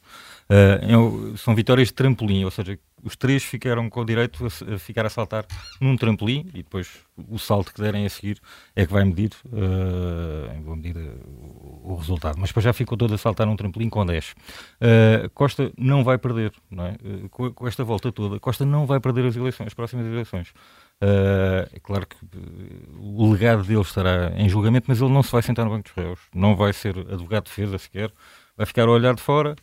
Uh, 0.43 1.38
são 1.38 1.55
vitórias 1.55 1.88
de 1.88 1.93
trampolim, 1.93 2.43
ou 2.43 2.51
seja, 2.51 2.77
os 3.01 3.15
três 3.15 3.43
ficaram 3.43 3.89
com 3.89 4.01
o 4.01 4.05
direito 4.05 4.45
a, 4.45 4.77
ficar 4.77 5.05
a 5.05 5.10
saltar 5.10 5.45
num 5.79 5.95
trampolim 5.95 6.45
e 6.53 6.57
depois 6.57 6.89
o 7.29 7.38
salto 7.38 7.74
que 7.74 7.81
derem 7.81 8.05
a 8.05 8.10
seguir 8.10 8.41
é 8.75 8.86
que 8.86 8.91
vai 8.91 9.03
medir, 9.05 9.31
uh, 9.45 10.62
vou 10.63 10.75
medir 10.75 10.98
uh, 10.98 11.81
o, 11.83 11.95
resultado. 11.95 12.38
Mas 12.38 12.50
depois 12.50 12.63
já 12.63 12.74
ficou 12.74 12.98
todo 12.98 13.13
a 13.13 13.17
saltar 13.17 13.48
num 13.48 13.55
trampolim 13.55 13.89
com 13.89 14.05
10. 14.05 14.31
Uh, 14.31 15.29
Costa 15.33 15.72
não 15.77 16.03
vai 16.03 16.17
perder, 16.17 16.51
não 16.69 16.86
é? 16.86 16.95
Com, 17.31 17.51
com, 17.51 17.67
esta 17.67 17.83
volta 17.83 18.12
toda, 18.12 18.39
Costa 18.39 18.65
não 18.65 18.86
vai 18.86 18.92
perder 19.00 19.25
as 19.25 19.35
eleições, 19.35 19.67
as 19.67 19.73
próximas 19.73 20.05
eleições. 20.05 20.53
é 21.01 21.79
claro 21.81 22.05
que 22.07 22.17
o 22.97 23.31
legado 23.31 23.63
dele 23.63 23.81
estará 23.81 24.31
em 24.35 24.47
julgamento, 24.50 24.85
mas 24.88 25.01
ele 25.01 25.12
não 25.12 25.23
se 25.23 25.31
vai 25.31 25.41
sentar 25.41 25.65
no 25.65 25.71
banco 25.71 25.83
dos 25.83 25.93
réus, 25.93 26.19
não 26.33 26.55
vai 26.55 26.73
ser 26.73 26.97
advogado 26.97 27.45
de 27.45 27.50
defesa 27.50 27.77
sequer, 27.77 28.12
vai 28.55 28.65
ficar 28.65 28.88
a 28.88 28.91
olhar 28.91 29.15
de 29.15 29.21
fora 29.21 29.55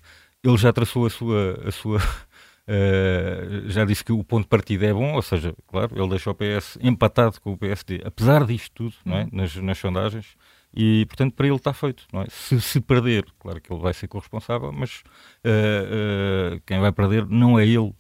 ele 0.43 0.57
já 0.57 0.73
traçou 0.73 1.07
a 1.07 1.11
sua. 1.11 1.61
A 1.67 1.71
sua 1.71 1.99
uh, 1.99 3.69
já 3.69 3.85
disse 3.85 4.05
que 4.05 4.13
o 4.13 4.25
ponto 4.25 4.45
de 4.45 4.49
partida 4.49 4.87
é 4.87 4.93
bom, 4.93 5.15
ou 5.15 5.23
seja, 5.23 5.55
claro, 5.67 5.93
ele 5.97 6.09
deixou 6.09 6.33
o 6.33 6.37
PS 6.37 6.79
empatado 6.81 7.41
com 7.41 7.53
o 7.53 7.59
PSD, 7.59 8.03
apesar 8.05 8.45
disto 8.47 8.73
tudo, 8.75 8.95
não 9.05 9.19
é? 9.19 9.23
Uhum. 9.25 9.31
nas, 9.33 9.55
nas 9.57 9.79
sondagens. 9.79 10.37
E, 10.73 11.05
portanto, 11.07 11.35
para 11.35 11.47
ele 11.47 11.57
está 11.57 11.73
feito. 11.73 12.07
É? 12.13 12.27
se, 12.29 12.61
se 12.61 12.81
perder, 12.81 13.27
claro 13.39 13.61
que 13.61 13.73
ele 13.73 13.81
vai 13.81 13.93
ser 13.93 14.07
corresponsável, 14.07 14.71
mas 14.73 15.03
uh, 15.45 16.57
uh, 16.57 16.61
quem 16.65 16.79
vai 16.79 16.93
perder 16.93 17.27
não 17.27 17.59
é 17.59 17.65
ele, 17.65 17.79
uh, 17.79 17.95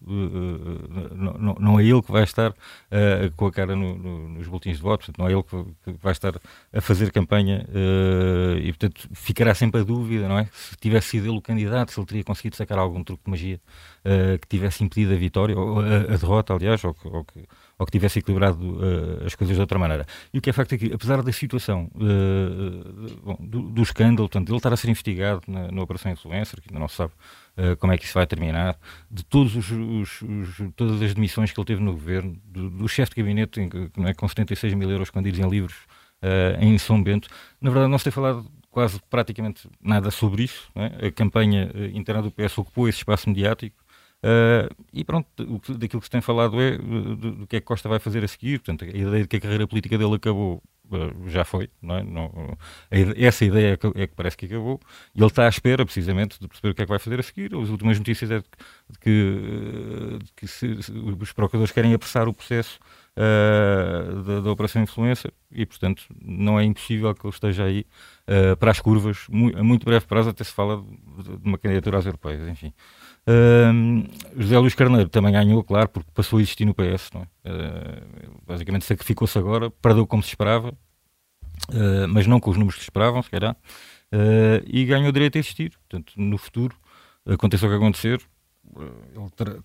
não, 1.12 1.55
não, 1.59 1.81
é 1.81 1.85
ele 1.85 2.00
que 2.00 2.12
vai 2.12 2.23
estar 2.23 2.55
com 3.37 3.47
a 3.47 3.53
cara 3.53 3.75
no, 3.75 3.97
no, 3.97 4.29
nos 4.29 4.47
boletins 4.47 4.77
de 4.77 4.83
votos, 4.83 5.11
não 5.19 5.27
é 5.27 5.33
ele 5.33 5.43
que, 5.43 5.65
que 5.85 5.93
vai 6.00 6.12
estar 6.12 6.35
a 6.73 6.81
fazer 6.81 7.11
campanha 7.11 7.67
e, 8.62 8.73
portanto, 8.73 9.09
ficará 9.15 9.55
sempre 9.55 9.81
a 9.81 9.85
dúvida, 9.85 10.29
não 10.29 10.39
é? 10.39 10.49
Se 10.53 10.77
tivesse 10.77 11.09
sido 11.09 11.27
ele 11.27 11.39
o 11.39 11.43
candidato, 11.43 11.93
se 11.93 11.99
ele 11.99 12.07
teria 12.07 12.25
conseguido 12.25 12.57
sacar 12.57 12.79
algum 12.79 13.03
truque 13.03 13.25
de 13.25 13.31
magia 13.31 13.61
que 14.41 14.49
tivesse 14.49 14.85
impedido 14.85 15.12
a 15.15 15.17
vitória, 15.17 15.57
ou 15.57 15.81
a, 15.81 16.15
a 16.15 16.17
derrota, 16.17 16.55
aliás, 16.55 16.83
ou 16.85 16.95
que, 16.95 17.09
ou 17.09 17.25
que 17.25 17.47
ou 17.80 17.87
que 17.87 17.92
tivesse 17.92 18.18
equilibrado 18.18 18.62
uh, 18.62 19.26
as 19.26 19.34
coisas 19.34 19.56
de 19.56 19.60
outra 19.60 19.78
maneira. 19.78 20.06
E 20.34 20.38
o 20.38 20.42
que 20.42 20.50
é 20.50 20.52
facto 20.52 20.75
é 20.75 20.78
que, 20.78 20.92
apesar 20.92 21.22
da 21.22 21.32
situação 21.32 21.90
uh, 21.94 23.37
do, 23.40 23.62
do, 23.62 23.82
escândalo, 23.82 24.28
portanto, 24.28 24.50
ele 24.50 24.58
estar 24.58 24.70
a 24.70 24.76
ser 24.76 24.90
investigado 24.90 25.40
na, 25.49 25.72
na 25.72 25.82
Operação 25.82 26.12
Influencer, 26.12 26.60
que 26.60 26.68
ainda 26.68 26.78
não 26.78 26.88
se 26.88 26.96
sabe 26.96 27.12
uh, 27.56 27.75
como 27.78 27.90
é 27.90 27.96
que 27.96 28.04
isso 28.04 28.12
vai 28.12 28.26
terminar, 28.26 28.78
de 29.10 29.25
todos 29.25 29.56
os, 29.56 29.70
os, 29.70 30.20
os, 30.20 30.72
todas 30.76 31.00
as 31.00 31.14
demissões 31.14 31.52
que 31.52 31.58
ele 31.58 31.66
teve 31.66 31.82
no 31.82 31.92
governo, 31.92 32.38
do, 32.44 32.68
do 32.68 32.87
chefe 32.87 33.14
de 33.14 33.22
gabinete 33.22 33.58
não 33.96 34.08
é, 34.08 34.12
com 34.12 34.28
76 34.28 34.75
mil 34.75 34.90
euros 34.90 35.08
escondidos 35.08 35.40
em 35.40 35.49
livros 35.49 35.76
em 36.60 36.76
São 36.76 37.02
Bento, 37.02 37.30
na 37.62 37.70
verdade 37.70 37.90
não 37.90 37.96
se 37.96 38.04
tem 38.04 38.12
falado 38.12 38.44
quase 38.70 39.00
praticamente 39.08 39.66
nada 39.80 40.10
sobre 40.10 40.42
isso. 40.42 40.70
É? 40.75 41.06
A 41.06 41.10
campanha 41.10 41.72
interna 41.94 42.20
do 42.20 42.30
PS 42.30 42.58
ocupou 42.58 42.87
esse 42.87 42.99
espaço 42.99 43.26
mediático 43.26 43.82
Uh, 44.23 44.69
e 44.93 45.03
pronto, 45.03 45.27
o 45.39 45.75
daquilo 45.79 46.00
que 46.00 46.07
se 46.07 46.11
tem 46.11 46.21
falado 46.21 46.61
é 46.61 46.77
do, 46.77 47.17
do, 47.17 47.47
que 47.47 47.57
é 47.57 47.61
que 47.61 47.67
Costa 47.67 47.89
vai 47.89 47.99
fazer 47.99 48.23
a 48.23 48.29
seguir. 48.29 48.59
Portanto, 48.59 48.85
a 48.85 48.89
ideia 48.89 49.23
de 49.23 49.29
que 49.29 49.37
a 49.37 49.41
carreira 49.41 49.67
política 49.67 49.97
dele 49.97 50.15
acabou 50.15 50.62
uh, 50.91 51.29
já 51.29 51.45
foi. 51.45 51.71
Não 51.81 51.97
é? 51.97 52.03
não, 52.03 52.59
essa 52.91 53.45
ideia 53.45 53.73
é 53.73 53.77
que, 53.77 53.87
é 53.87 54.07
que, 54.07 54.15
parece 54.15 54.37
que 54.37 54.47
acabou. 54.47 54.79
E 55.15 55.21
ele 55.21 55.27
está 55.27 55.47
à 55.47 55.49
espera, 55.49 55.85
precisamente, 55.85 56.39
de 56.39 56.49
perceber 56.49 56.71
o 56.71 56.75
que 56.75 56.83
é 56.83 56.85
que 56.85 56.91
vai 56.91 56.99
fazer 56.99 57.19
a 57.19 57.23
seguir. 57.23 57.55
As 57.55 57.71
últimas 57.71 57.99
notícias 57.99 58.31
é 58.31 58.39
de, 58.41 58.99
que, 59.00 60.19
de 60.23 60.33
que 60.37 60.47
se, 60.47 60.83
se, 60.83 60.93
os 60.93 61.33
procuradores 61.33 61.73
querem 61.73 61.95
apressar 61.95 62.29
o 62.29 62.35
processo 62.35 62.79
uh, 63.17 64.23
da, 64.23 64.41
da, 64.41 64.50
Operação 64.50 64.83
Influência 64.83 65.33
e, 65.50 65.65
portanto, 65.65 66.05
não 66.21 66.59
é 66.59 66.65
impossível 66.65 67.15
que 67.15 67.27
ele 67.27 67.35
esteja 67.35 67.65
aí 67.65 67.87
para 68.58 68.70
as 68.70 68.80
curvas. 68.80 69.26
a 69.56 69.64
muito 69.64 69.84
breve 69.84 70.06
prazo 70.06 70.30
até 70.30 70.44
se 70.44 70.52
fala 70.52 70.82
de, 71.18 71.37
de 71.37 71.49
uma 71.49 71.58
candidatura 71.58 71.99
às 71.99 72.06
europeias, 72.06 72.49
enfim. 72.49 72.72
Uh, 73.26 74.08
José 74.37 74.58
Luís 74.58 74.75
Carneiro 74.75 75.08
também 75.08 75.32
ganhou, 75.32 75.62
claro, 75.62 75.88
porque 75.88 76.10
passou 76.12 76.38
a 76.38 76.42
existir 76.42 76.64
no 76.64 76.75
PS. 76.75 77.10
Não 77.12 77.22
é? 77.22 77.25
uh, 77.50 78.42
basicamente 78.46 78.84
sacrificou-se 78.84 79.38
agora, 79.38 79.70
perdeu 79.70 80.06
como 80.06 80.22
se 80.22 80.30
esperava, 80.30 80.70
uh, 80.70 82.08
mas 82.08 82.26
não 82.26 82.40
com 82.40 82.50
os 82.50 82.56
números 82.56 82.76
que 82.76 82.82
se 82.82 82.87
esperavam, 82.87 83.22
se 83.22 83.30
calhar, 83.30 83.56
e 84.66 84.84
ganhou 84.84 85.10
o 85.10 85.12
direito 85.12 85.37
a 85.37 85.38
existir. 85.38 85.72
Portanto, 85.88 86.14
no 86.16 86.38
futuro, 86.38 86.76
aconteça 87.26 87.66
o 87.66 87.68
que 87.68 87.76
acontecer, 87.76 88.20
ele 88.79 89.31
terá, 89.37 89.57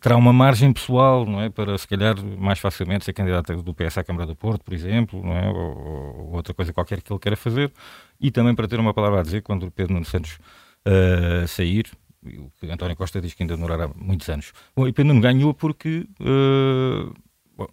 terá, 0.00 0.16
uma 0.16 0.32
margem 0.32 0.72
pessoal, 0.72 1.24
não 1.24 1.40
é, 1.40 1.48
para 1.48 1.76
se 1.78 1.86
calhar 1.88 2.14
mais 2.38 2.58
facilmente 2.58 3.04
ser 3.04 3.12
candidato 3.12 3.62
do 3.62 3.74
PS 3.74 3.98
à 3.98 4.04
Câmara 4.04 4.26
do 4.26 4.36
Porto, 4.36 4.62
por 4.62 4.74
exemplo, 4.74 5.22
não 5.22 5.32
é, 5.32 5.48
ou, 5.48 5.56
ou, 5.56 6.32
outra 6.32 6.52
coisa 6.52 6.72
qualquer 6.72 7.00
que 7.00 7.12
ele 7.12 7.20
queira 7.20 7.36
fazer, 7.36 7.72
e 8.20 8.30
também 8.30 8.54
para 8.54 8.68
ter 8.68 8.78
uma 8.78 8.92
palavra 8.92 9.20
a 9.20 9.22
dizer 9.22 9.42
quando 9.42 9.66
o 9.66 9.70
Pedro 9.70 9.94
Nuno 9.94 10.04
Santos 10.04 10.38
uh, 10.86 11.46
sair, 11.48 11.90
o 12.24 12.50
que 12.60 12.70
António 12.70 12.96
Costa 12.96 13.20
diz 13.20 13.34
que 13.34 13.42
ainda 13.42 13.56
demorará 13.56 13.88
muitos 13.96 14.28
anos. 14.28 14.52
Bom, 14.76 14.86
e 14.86 14.92
Pedro 14.92 15.18
ganhou 15.20 15.52
porque 15.54 16.06
uh, 16.20 17.12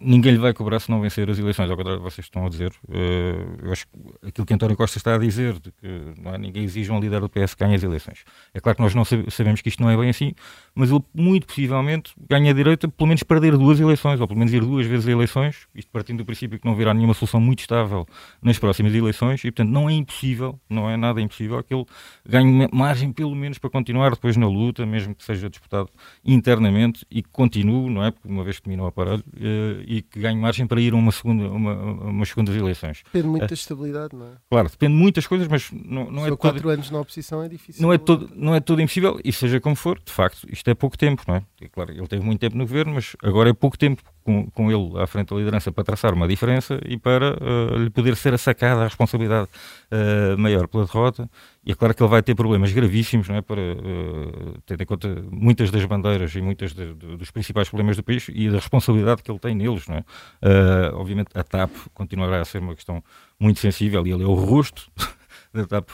ninguém 0.00 0.32
lhe 0.32 0.38
vai 0.38 0.52
cobrar 0.52 0.80
se 0.80 0.90
não 0.90 1.00
vencer 1.00 1.28
as 1.30 1.38
eleições, 1.38 1.70
ao 1.70 1.76
contrário 1.76 2.00
do 2.00 2.04
que 2.04 2.14
vocês 2.14 2.26
estão 2.26 2.46
a 2.46 2.48
dizer. 2.48 2.72
Uh, 2.88 3.64
eu 3.64 3.72
acho 3.72 3.86
que 3.86 4.28
aquilo 4.28 4.46
que 4.46 4.54
António 4.54 4.76
Costa 4.76 4.98
está 4.98 5.14
a 5.14 5.18
dizer, 5.18 5.54
de 5.54 5.70
que 5.72 5.86
é, 6.24 6.38
ninguém 6.38 6.64
exige 6.64 6.90
um 6.90 7.00
líder 7.00 7.20
do 7.20 7.28
PS 7.28 7.54
que 7.54 7.64
ganhe 7.64 7.74
as 7.74 7.82
eleições. 7.82 8.24
É 8.52 8.60
claro 8.60 8.76
que 8.76 8.82
nós 8.82 8.94
não 8.94 9.04
sabemos 9.04 9.60
que 9.60 9.68
isto 9.68 9.82
não 9.82 9.90
é 9.90 9.96
bem 9.96 10.10
assim, 10.10 10.32
mas 10.74 10.90
ele 10.90 11.02
muito 11.14 11.46
possivelmente 11.46 12.12
ganha 12.28 12.52
a 12.52 12.76
pelo 12.76 13.06
menos 13.06 13.22
perder 13.22 13.56
duas 13.56 13.80
eleições, 13.80 14.20
ou 14.20 14.26
pelo 14.26 14.38
menos 14.38 14.52
ir 14.52 14.60
duas 14.60 14.86
vezes 14.86 15.08
a 15.08 15.10
eleições, 15.10 15.66
isto 15.74 15.90
partindo 15.90 16.18
do 16.18 16.24
princípio 16.24 16.58
que 16.58 16.66
não 16.66 16.74
virá 16.74 16.92
nenhuma 16.92 17.14
solução 17.14 17.40
muito 17.40 17.60
estável 17.60 18.06
nas 18.42 18.58
próximas 18.58 18.94
eleições, 18.94 19.40
e 19.44 19.50
portanto 19.50 19.70
não 19.70 19.88
é 19.88 19.92
impossível, 19.92 20.60
não 20.68 20.88
é 20.88 20.96
nada 20.96 21.20
impossível 21.20 21.62
que 21.62 21.74
ele 21.74 21.86
ganhe 22.28 22.68
margem 22.72 23.12
pelo 23.12 23.34
menos 23.34 23.58
para 23.58 23.70
continuar 23.70 24.10
depois 24.10 24.36
na 24.36 24.46
luta, 24.46 24.84
mesmo 24.86 25.14
que 25.14 25.24
seja 25.24 25.48
disputado 25.48 25.88
internamente 26.24 27.04
e 27.10 27.22
que 27.22 27.28
continue, 27.30 27.90
não 27.90 28.04
é? 28.04 28.10
Porque 28.10 28.28
uma 28.28 28.44
vez 28.44 28.56
que 28.56 28.62
terminou 28.62 28.86
o 28.86 28.88
aparelho, 28.88 29.24
uh, 29.36 29.79
e 29.86 30.02
que 30.02 30.20
ganhe 30.20 30.38
margem 30.38 30.66
para 30.66 30.80
ir 30.80 30.92
a 30.92 30.96
uma 30.96 31.12
segunda, 31.12 31.48
uma, 31.48 31.74
umas 31.74 32.28
segundas 32.28 32.54
eleições. 32.54 33.02
Depende 33.04 33.28
muito 33.28 33.44
uh, 33.44 33.48
da 33.48 33.54
estabilidade, 33.54 34.16
não 34.16 34.26
é? 34.26 34.32
Claro, 34.48 34.68
depende 34.68 34.94
de 34.94 34.98
muitas 34.98 35.26
coisas, 35.26 35.48
mas 35.48 35.70
não, 35.72 36.10
não 36.10 36.26
é 36.26 36.36
quatro 36.36 36.62
todo, 36.62 36.70
anos 36.70 36.90
na 36.90 37.00
oposição 37.00 37.42
é 37.42 37.48
difícil. 37.48 37.82
Não 37.82 37.92
é, 37.92 37.98
todo, 37.98 38.30
não 38.34 38.54
é 38.54 38.60
todo 38.60 38.80
impossível, 38.80 39.20
e 39.24 39.32
seja 39.32 39.60
como 39.60 39.76
for, 39.76 40.00
de 40.04 40.12
facto, 40.12 40.46
isto 40.50 40.68
é 40.68 40.74
pouco 40.74 40.96
tempo, 40.96 41.22
não 41.26 41.36
é? 41.36 41.42
é? 41.60 41.68
Claro, 41.68 41.92
ele 41.92 42.06
teve 42.06 42.24
muito 42.24 42.40
tempo 42.40 42.56
no 42.56 42.64
governo, 42.64 42.94
mas 42.94 43.16
agora 43.22 43.50
é 43.50 43.52
pouco 43.52 43.78
tempo 43.78 44.02
com, 44.24 44.50
com 44.50 44.70
ele 44.70 45.00
à 45.00 45.06
frente 45.06 45.28
da 45.28 45.36
liderança 45.36 45.72
para 45.72 45.84
traçar 45.84 46.14
uma 46.14 46.28
diferença 46.28 46.80
e 46.86 46.96
para 46.98 47.36
uh, 47.36 47.78
lhe 47.78 47.90
poder 47.90 48.16
ser 48.16 48.38
sacada 48.38 48.82
a 48.82 48.84
responsabilidade 48.84 49.48
uh, 49.92 50.38
maior 50.38 50.66
pela 50.68 50.84
derrota. 50.84 51.28
E 51.64 51.72
é 51.72 51.74
claro 51.74 51.94
que 51.94 52.02
ele 52.02 52.10
vai 52.10 52.22
ter 52.22 52.34
problemas 52.34 52.72
gravíssimos, 52.72 53.28
não 53.28 53.36
é? 53.36 53.42
Para 53.42 53.60
uh, 53.60 54.60
ter 54.66 54.80
em 54.80 54.86
conta 54.86 55.08
muitas 55.30 55.70
das 55.70 55.84
bandeiras 55.84 56.34
e 56.34 56.40
muitos 56.40 56.72
dos 56.72 57.30
principais 57.30 57.68
problemas 57.68 57.96
do 57.96 58.02
país 58.02 58.28
e 58.32 58.48
da 58.48 58.56
responsabilidade 58.56 59.22
que 59.22 59.30
ele 59.30 59.38
tem 59.38 59.54
neles, 59.54 59.86
não 59.86 59.96
é? 59.96 60.04
obviamente 60.94 61.28
a 61.34 61.42
TAP 61.42 61.70
continuará 61.94 62.40
a 62.40 62.44
ser 62.44 62.58
uma 62.58 62.74
questão 62.74 63.02
muito 63.38 63.60
sensível 63.60 64.06
e 64.06 64.12
ele 64.12 64.22
é 64.22 64.26
o 64.26 64.34
rosto 64.34 64.90
da, 65.52 65.66
TAP, 65.66 65.88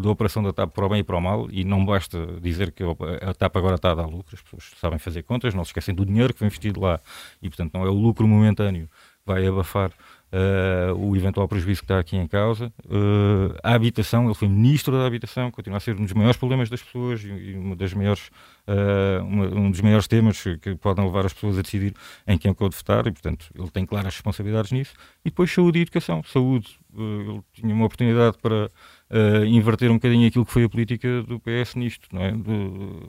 da, 0.00 0.10
operação 0.10 0.42
da 0.42 0.52
TAP 0.52 0.72
para 0.72 0.86
o 0.86 0.88
bem 0.88 1.00
e 1.00 1.04
para 1.04 1.16
o 1.16 1.20
mal, 1.20 1.48
e 1.50 1.64
não 1.64 1.84
basta 1.84 2.18
dizer 2.40 2.72
que 2.72 2.82
a 3.22 3.34
TAP 3.34 3.56
agora 3.56 3.76
está 3.76 3.92
a 3.92 3.94
dar 3.94 4.06
lucro, 4.06 4.34
as 4.34 4.42
pessoas 4.42 4.72
sabem 4.78 4.98
fazer 4.98 5.22
contas, 5.22 5.54
não 5.54 5.64
se 5.64 5.70
esquecem 5.70 5.94
do 5.94 6.04
dinheiro 6.04 6.32
que 6.32 6.38
foi 6.38 6.46
investido 6.46 6.80
lá, 6.80 7.00
e 7.40 7.48
portanto 7.48 7.72
não 7.74 7.84
é 7.84 7.88
o 7.88 7.94
lucro 7.94 8.26
momentâneo 8.26 8.88
vai 9.24 9.46
abafar 9.46 9.92
Uh, 10.32 10.94
o 10.94 11.16
eventual 11.16 11.48
prejuízo 11.48 11.80
que 11.80 11.84
está 11.86 11.98
aqui 11.98 12.16
em 12.16 12.26
causa. 12.28 12.72
Uh, 12.84 13.52
a 13.64 13.74
habitação, 13.74 14.26
ele 14.26 14.34
foi 14.34 14.46
ministro 14.46 14.96
da 14.96 15.04
habitação, 15.04 15.50
continua 15.50 15.78
a 15.78 15.80
ser 15.80 15.96
um 15.96 16.04
dos 16.04 16.12
maiores 16.12 16.36
problemas 16.36 16.70
das 16.70 16.80
pessoas 16.80 17.24
e, 17.24 17.54
uma 17.56 17.74
das 17.74 17.92
maiores, 17.92 18.30
uh, 18.68 19.24
uma, 19.24 19.46
um 19.46 19.70
dos 19.72 19.80
maiores 19.80 20.06
temas 20.06 20.40
que 20.62 20.76
podem 20.76 21.04
levar 21.04 21.26
as 21.26 21.32
pessoas 21.32 21.58
a 21.58 21.62
decidir 21.62 21.94
em 22.28 22.38
quem 22.38 22.52
é 22.52 22.54
que 22.54 22.62
votar 22.62 23.08
e, 23.08 23.10
portanto, 23.10 23.46
ele 23.58 23.70
tem 23.70 23.84
claras 23.84 24.14
responsabilidades 24.14 24.70
nisso. 24.70 24.94
E 25.24 25.30
depois 25.30 25.50
saúde 25.50 25.80
e 25.80 25.82
educação. 25.82 26.22
Saúde, 26.22 26.78
ele 26.96 27.42
tinha 27.52 27.74
uma 27.74 27.86
oportunidade 27.86 28.38
para 28.38 28.70
uh, 29.10 29.44
inverter 29.44 29.90
um 29.90 29.94
bocadinho 29.94 30.26
aquilo 30.26 30.46
que 30.46 30.52
foi 30.52 30.64
a 30.64 30.68
política 30.68 31.22
do 31.22 31.40
PS 31.40 31.74
nisto, 31.74 32.08
não 32.12 32.22
é? 32.22 32.32
De, 32.32 32.52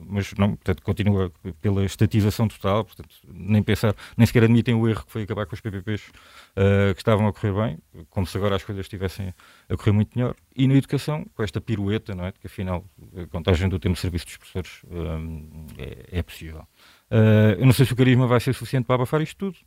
mas 0.06 0.32
não, 0.34 0.50
portanto, 0.56 0.82
continua 0.82 1.32
pela 1.60 1.84
estatização 1.84 2.48
total, 2.48 2.84
portanto, 2.84 3.14
nem 3.32 3.62
pensar, 3.62 3.94
nem 4.16 4.26
sequer 4.26 4.44
admitem 4.44 4.74
o 4.74 4.88
erro 4.88 5.04
que 5.04 5.12
foi 5.12 5.22
acabar 5.22 5.46
com 5.46 5.54
os 5.54 5.60
PPPs 5.60 6.08
uh, 6.08 6.94
que 6.94 7.00
estavam 7.00 7.26
a 7.26 7.32
correr 7.32 7.52
bem, 7.52 7.78
como 8.10 8.26
se 8.26 8.36
agora 8.36 8.56
as 8.56 8.64
coisas 8.64 8.84
estivessem 8.84 9.32
a 9.68 9.76
correr 9.76 9.92
muito 9.92 10.18
melhor. 10.18 10.34
E 10.54 10.66
na 10.66 10.74
educação, 10.74 11.24
com 11.34 11.42
esta 11.42 11.60
pirueta, 11.60 12.14
não 12.14 12.26
é? 12.26 12.32
Que 12.32 12.46
afinal 12.46 12.84
a 13.16 13.26
contagem 13.26 13.68
do 13.68 13.78
tempo 13.78 13.94
de 13.94 14.00
serviço 14.00 14.26
dos 14.26 14.36
professores 14.36 14.82
um, 14.90 15.66
é, 15.78 16.18
é, 16.18 16.22
possível. 16.22 16.66
Uh, 17.10 17.58
eu 17.58 17.66
não 17.66 17.72
sei 17.72 17.86
se 17.86 17.92
o 17.92 17.96
carisma 17.96 18.26
vai 18.26 18.40
ser 18.40 18.52
suficiente 18.52 18.86
para 18.86 18.96
abafar 18.96 19.22
isto 19.22 19.36
tudo, 19.36 19.58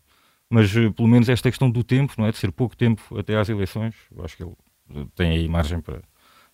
mas 0.50 0.72
pelo 0.72 1.08
menos 1.08 1.27
esta 1.27 1.50
questão 1.50 1.72
do 1.72 1.84
tempo, 1.84 2.13
não 2.18 2.27
é? 2.27 2.32
De 2.32 2.38
ser 2.38 2.51
pouco 2.51 2.75
tempo 2.75 3.18
até 3.18 3.36
às 3.36 3.50
eleições, 3.50 3.96
eu 4.15 4.24
acho 4.24 4.38
que 4.38 4.44
ele 4.44 4.56
tem 5.15 5.32
aí 5.32 5.48
margem 5.48 5.82
para, 5.82 6.01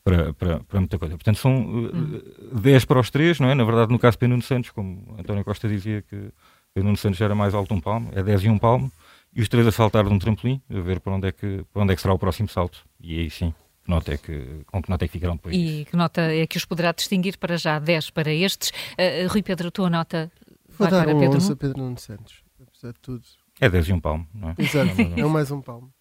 para, 0.03 0.33
para, 0.33 0.59
para 0.61 0.79
muita 0.79 0.97
coisa. 0.97 1.15
Portanto, 1.15 1.37
são 1.37 1.55
uh, 1.61 1.95
hum. 1.95 2.21
10 2.61 2.85
para 2.85 2.99
os 2.99 3.09
3, 3.09 3.39
não 3.39 3.49
é? 3.49 3.55
Na 3.55 3.63
verdade, 3.63 3.91
no 3.91 3.99
caso 3.99 4.13
de 4.15 4.19
Pedro 4.19 4.41
Santos, 4.41 4.71
como 4.71 5.15
António 5.19 5.43
Costa 5.43 5.67
dizia 5.67 6.01
que 6.01 6.31
Pedro 6.73 6.95
Santos 6.97 7.19
era 7.21 7.35
mais 7.35 7.53
alto 7.53 7.73
um 7.73 7.79
palmo, 7.79 8.09
é 8.13 8.23
10 8.23 8.45
e 8.45 8.49
um 8.49 8.57
palmo, 8.57 8.91
e 9.33 9.41
os 9.41 9.47
três 9.47 9.65
a 9.65 9.71
saltar 9.71 10.03
de 10.05 10.09
um 10.13 10.19
trampolim, 10.19 10.61
a 10.69 10.79
ver 10.79 10.99
para 10.99 11.13
onde 11.13 11.27
é 11.27 11.31
que, 11.31 11.63
para 11.71 11.83
onde 11.83 11.93
é 11.93 11.95
que 11.95 12.01
será 12.01 12.13
o 12.13 12.19
próximo 12.19 12.49
salto. 12.49 12.85
E 12.99 13.19
aí 13.19 13.29
sim, 13.29 13.53
que 13.83 13.89
nota 13.89 14.13
é 14.13 14.17
que, 14.17 14.63
com 14.67 14.81
que 14.81 14.89
nota 14.89 15.05
é 15.05 15.07
que 15.07 15.13
ficarão 15.13 15.35
depois. 15.35 15.55
E 15.55 15.85
que 15.89 15.95
nota 15.95 16.21
é 16.21 16.45
que 16.45 16.57
os 16.57 16.65
poderá 16.65 16.91
distinguir 16.91 17.37
para 17.37 17.57
já 17.57 17.79
10 17.79 18.09
para 18.09 18.31
estes? 18.31 18.69
Uh, 18.69 19.27
Rui 19.29 19.41
Pedro, 19.41 19.69
a 19.69 19.71
tua 19.71 19.89
nota 19.89 20.31
Vou 20.67 20.89
vai 20.89 20.91
dar 20.91 21.05
para 21.05 21.15
um 21.15 21.19
Pedro? 21.19 21.37
11 21.37 21.51
a 21.51 21.55
Pedro 21.55 21.77
Nuno 21.77 21.97
Santos, 21.97 22.43
apesar 22.61 22.93
de 22.93 22.99
tudo. 22.99 23.23
É 23.59 23.69
10 23.69 23.89
e 23.89 23.93
um 23.93 23.99
palmo, 23.99 24.27
não 24.33 24.49
é? 24.49 24.55
Exato, 24.57 24.89
é 24.99 25.25
mais 25.25 25.51
um 25.51 25.61
palmo. 25.61 25.91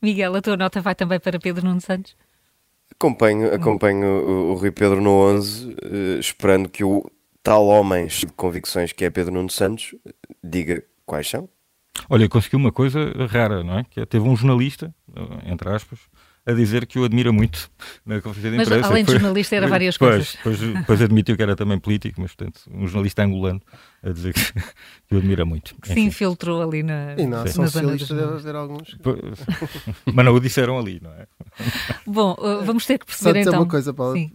Miguel, 0.00 0.34
a 0.34 0.40
tua 0.40 0.56
nota 0.56 0.80
vai 0.80 0.94
também 0.94 1.20
para 1.20 1.38
Pedro 1.38 1.66
Nuno 1.66 1.80
Santos? 1.80 2.16
Acompanho, 2.98 3.54
acompanho 3.54 4.06
o, 4.06 4.50
o 4.50 4.54
Rui 4.54 4.72
Pedro 4.72 5.00
no 5.00 5.10
11, 5.10 5.66
uh, 5.66 5.76
eh, 5.82 6.18
esperando 6.18 6.68
que 6.68 6.82
o 6.82 7.08
tal 7.44 7.64
homem 7.66 8.08
de 8.08 8.26
convicções 8.26 8.92
que 8.92 9.04
é 9.04 9.10
Pedro 9.10 9.32
Nuno 9.32 9.48
Santos 9.48 9.94
diga 10.42 10.82
quais 11.06 11.30
são. 11.30 11.48
Olha, 12.10 12.28
conseguiu 12.28 12.58
uma 12.58 12.72
coisa 12.72 13.12
rara, 13.26 13.62
não 13.62 13.78
é? 13.78 13.84
Que 13.84 14.00
é, 14.00 14.06
teve 14.06 14.28
um 14.28 14.34
jornalista, 14.34 14.92
eh, 15.14 15.52
entre 15.52 15.68
aspas, 15.70 16.00
a 16.48 16.54
dizer 16.54 16.86
que 16.86 16.98
o 16.98 17.04
admira 17.04 17.30
muito 17.30 17.70
na 18.06 18.22
conferência 18.22 18.50
de 18.50 18.56
mas, 18.56 18.68
imprensa. 18.68 18.88
além 18.88 19.04
de 19.04 19.12
jornalista, 19.12 19.54
era 19.54 19.68
várias 19.68 19.98
coisas. 19.98 20.34
Depois, 20.36 20.58
depois 20.58 21.02
admitiu 21.02 21.36
que 21.36 21.42
era 21.42 21.54
também 21.54 21.78
político, 21.78 22.22
mas, 22.22 22.34
portanto, 22.34 22.62
um 22.72 22.86
jornalista 22.86 23.22
angolano 23.22 23.60
a 24.02 24.08
dizer 24.08 24.32
que, 24.32 24.40
que 25.06 25.14
o 25.14 25.18
admira 25.18 25.44
muito. 25.44 25.74
Que 25.82 25.92
se 25.92 26.00
infiltrou 26.00 26.62
ali 26.62 26.82
na. 26.82 27.14
E 27.18 27.26
não, 27.26 27.46
são 27.46 27.66
socialistas, 27.66 28.16
deve 28.16 28.32
haver 28.32 28.54
alguns. 28.54 28.96
mas 30.10 30.24
não 30.24 30.34
o 30.34 30.40
disseram 30.40 30.78
ali, 30.78 30.98
não 31.02 31.10
é? 31.12 31.26
Bom, 32.06 32.34
uh, 32.38 32.64
vamos 32.64 32.86
ter 32.86 32.98
que 32.98 33.04
perceber 33.04 33.44
Só 33.44 33.50
então. 33.50 33.60
uma 33.60 33.68
coisa, 33.68 33.92
Paula. 33.92 34.14
Sim. 34.14 34.32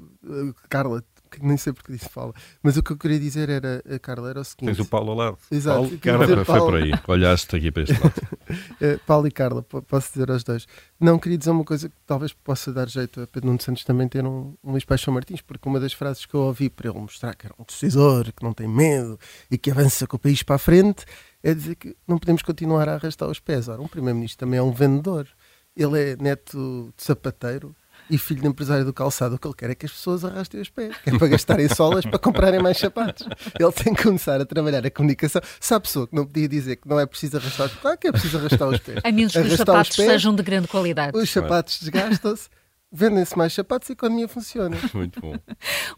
Carla, 0.70 1.04
nem 1.42 1.58
sei 1.58 1.74
porque 1.74 1.92
disse 1.92 2.10
fala, 2.10 2.34
mas 2.62 2.78
o 2.78 2.84
que 2.84 2.92
eu 2.92 2.98
queria 2.98 3.20
dizer 3.20 3.50
era, 3.50 3.82
a 3.90 4.00
Carla, 4.00 4.30
era 4.30 4.42
o 4.42 4.44
seguinte. 4.44 4.76
Tens 4.76 4.80
o 4.80 4.86
Paulo 4.86 5.12
ao 5.12 5.18
lado. 5.18 5.38
Exato. 5.50 5.80
Paulo, 5.80 6.00
Carla, 6.00 6.46
foi 6.46 6.60
por 6.60 6.76
aí. 6.76 6.92
Olhaste 7.08 7.56
aqui 7.56 7.72
para 7.72 7.84
este 7.84 7.94
lado. 7.94 8.14
uh, 8.18 9.00
Paulo 9.06 9.28
e 9.28 9.32
Carla, 9.32 9.64
posso 9.64 10.14
dizer 10.14 10.30
aos 10.30 10.44
dois. 10.44 10.68
Não, 11.00 11.18
queria 11.20 11.38
dizer 11.38 11.52
uma 11.52 11.64
coisa 11.64 11.90
que 11.90 11.96
talvez 12.06 12.34
possa 12.34 12.72
dar 12.72 12.88
jeito 12.88 13.22
a 13.22 13.28
Pedro 13.28 13.48
Nuno 13.48 13.62
Santos 13.62 13.84
também 13.84 14.08
ter 14.08 14.26
um, 14.26 14.56
um 14.64 14.72
Luís 14.72 14.86
Paixão 14.86 15.14
Martins, 15.14 15.42
porque 15.42 15.68
uma 15.68 15.80
das 15.80 15.94
frases 15.94 16.26
que 16.26 16.34
eu 16.34 16.42
ouvi 16.42 16.70
para 16.70 16.90
ele 16.90 17.00
mostrar 17.00 17.36
que 17.36 17.46
era 17.46 17.56
um 17.60 17.64
decisor, 17.64 18.32
que 18.32 18.44
não 18.44 18.54
tem 18.54 18.68
medo 18.68 19.20
e 19.50 19.58
que 19.58 19.72
avança 19.72 20.08
com 20.08 20.16
o 20.16 20.20
país 20.20 20.44
para 20.44 20.56
a 20.56 20.60
frente, 20.60 21.06
é 21.42 21.54
dizer 21.54 21.76
que 21.76 21.96
não 22.08 22.18
podemos 22.18 22.42
continuar 22.42 22.88
a 22.88 22.96
arrastar 22.96 23.30
os 23.30 23.40
pés. 23.40 23.68
Ora, 23.68 23.82
um 23.82 23.88
primeiro-ministro 23.88 24.40
também 24.40 24.60
é 24.60 24.64
um 24.64 24.72
vendedor. 24.72 25.28
Ele 25.76 26.00
é 26.00 26.16
neto 26.16 26.94
de 26.96 27.04
sapateiro 27.04 27.76
e 28.10 28.18
filho 28.18 28.42
de 28.42 28.48
empresário 28.48 28.86
do 28.86 28.94
calçado. 28.94 29.36
O 29.36 29.40
que 29.40 29.48
ele 29.48 29.56
quer 29.56 29.70
é 29.70 29.76
que 29.76 29.86
as 29.86 29.92
pessoas 29.92 30.24
arrastem 30.26 30.62
os 30.62 30.70
pés, 30.70 30.96
que 31.04 31.10
é 31.10 31.18
para 31.18 31.28
gastarem 31.28 31.70
solas 31.70 32.06
para 32.06 32.20
comprarem 32.20 32.62
mais 32.62 32.78
sapatos. 32.78 33.28
Ele 33.60 33.72
tem 33.72 33.94
que 33.94 34.04
começar 34.04 34.40
a 34.40 34.46
trabalhar 34.46 34.86
a 34.86 34.92
comunicação. 34.92 35.42
Se 35.60 35.74
há 35.74 35.80
pessoa 35.80 36.08
que 36.08 36.16
não 36.16 36.26
podia 36.26 36.48
dizer 36.48 36.78
que 36.78 36.88
não 36.88 37.00
é 37.00 37.06
preciso 37.06 37.38
arrastar 37.38 37.68
os 37.68 37.72
pés, 37.74 37.82
claro 37.82 37.98
que 37.98 38.08
é 38.08 38.12
preciso 38.12 38.38
arrastar 38.38 38.68
os 38.68 38.80
pés. 38.80 39.00
A 39.04 39.12
menos 39.12 39.34
que 39.34 39.40
os 39.40 39.54
sapatos 39.54 39.96
pés, 39.96 40.10
sejam 40.10 40.36
de 40.36 40.44
grande 40.44 40.68
qualidade. 40.68 41.18
Os 41.18 41.30
sapatos 41.30 41.80
desgastam-se 41.80 42.50
vendem-se 42.94 43.36
mais 43.36 43.54
sapatos 43.54 43.90
e 43.90 43.92
a 43.92 43.94
economia 43.94 44.28
funciona. 44.28 44.78
Muito 44.94 45.20
bom. 45.20 45.34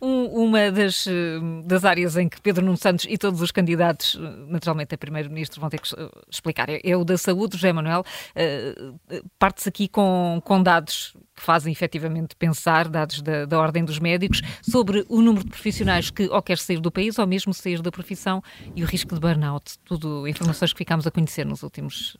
Um, 0.02 0.46
uma 0.46 0.72
das, 0.72 1.06
eh, 1.06 1.40
das 1.66 1.84
áreas 1.84 2.16
em 2.16 2.30
que 2.30 2.40
Pedro 2.42 2.64
Nuno 2.64 2.78
Santos 2.78 3.06
e 3.10 3.18
todos 3.18 3.42
os 3.42 3.52
candidatos, 3.52 4.18
eh, 4.18 4.46
naturalmente 4.48 4.96
a 4.96 4.98
Primeiro-Ministro, 4.98 5.60
vão 5.60 5.70
ter 5.70 5.82
que 5.82 5.94
eh, 5.94 6.10
explicar 6.32 6.70
é, 6.70 6.80
é 6.82 6.96
o 6.96 7.04
da 7.04 7.18
saúde, 7.18 7.58
José 7.58 7.74
Manuel. 7.74 8.04
Uh, 8.36 9.25
Parte-se 9.38 9.68
aqui 9.68 9.88
com, 9.90 10.42
com 10.46 10.64
dados 10.64 11.14
que 11.36 11.42
fazem 11.42 11.72
efetivamente 11.72 12.36
pensar, 12.38 12.88
dados 12.88 13.22
da, 13.22 13.46
da 13.46 13.60
Ordem 13.60 13.84
dos 13.84 14.00
Médicos, 14.00 14.42
sobre 14.62 15.06
o 15.10 15.22
número 15.22 15.44
de 15.44 15.52
profissionais 15.52 16.10
que 16.10 16.30
ou 16.30 16.42
quer 16.42 16.58
sair 16.58 16.80
do 16.80 16.90
país 16.90 17.20
ou 17.20 17.28
mesmo 17.28 17.54
sair 17.54 17.82
da 17.82 17.92
profissão 17.92 18.42
e 18.74 18.84
o 18.84 18.86
risco 18.86 19.14
de 19.14 19.20
burnout. 19.20 19.78
Tudo 19.84 20.25
informações 20.28 20.72
que 20.72 20.78
ficámos 20.78 21.06
a 21.06 21.12
conhecer 21.12 21.46
nos 21.46 21.62
últimos 21.62 22.16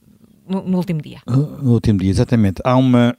no, 0.48 0.62
no, 0.62 0.77
último 0.77 1.01
dia. 1.01 1.22
No 1.25 1.72
último 1.72 2.00
dia, 2.00 2.10
exatamente. 2.10 2.62
Há 2.63 2.75
uma 2.75 3.15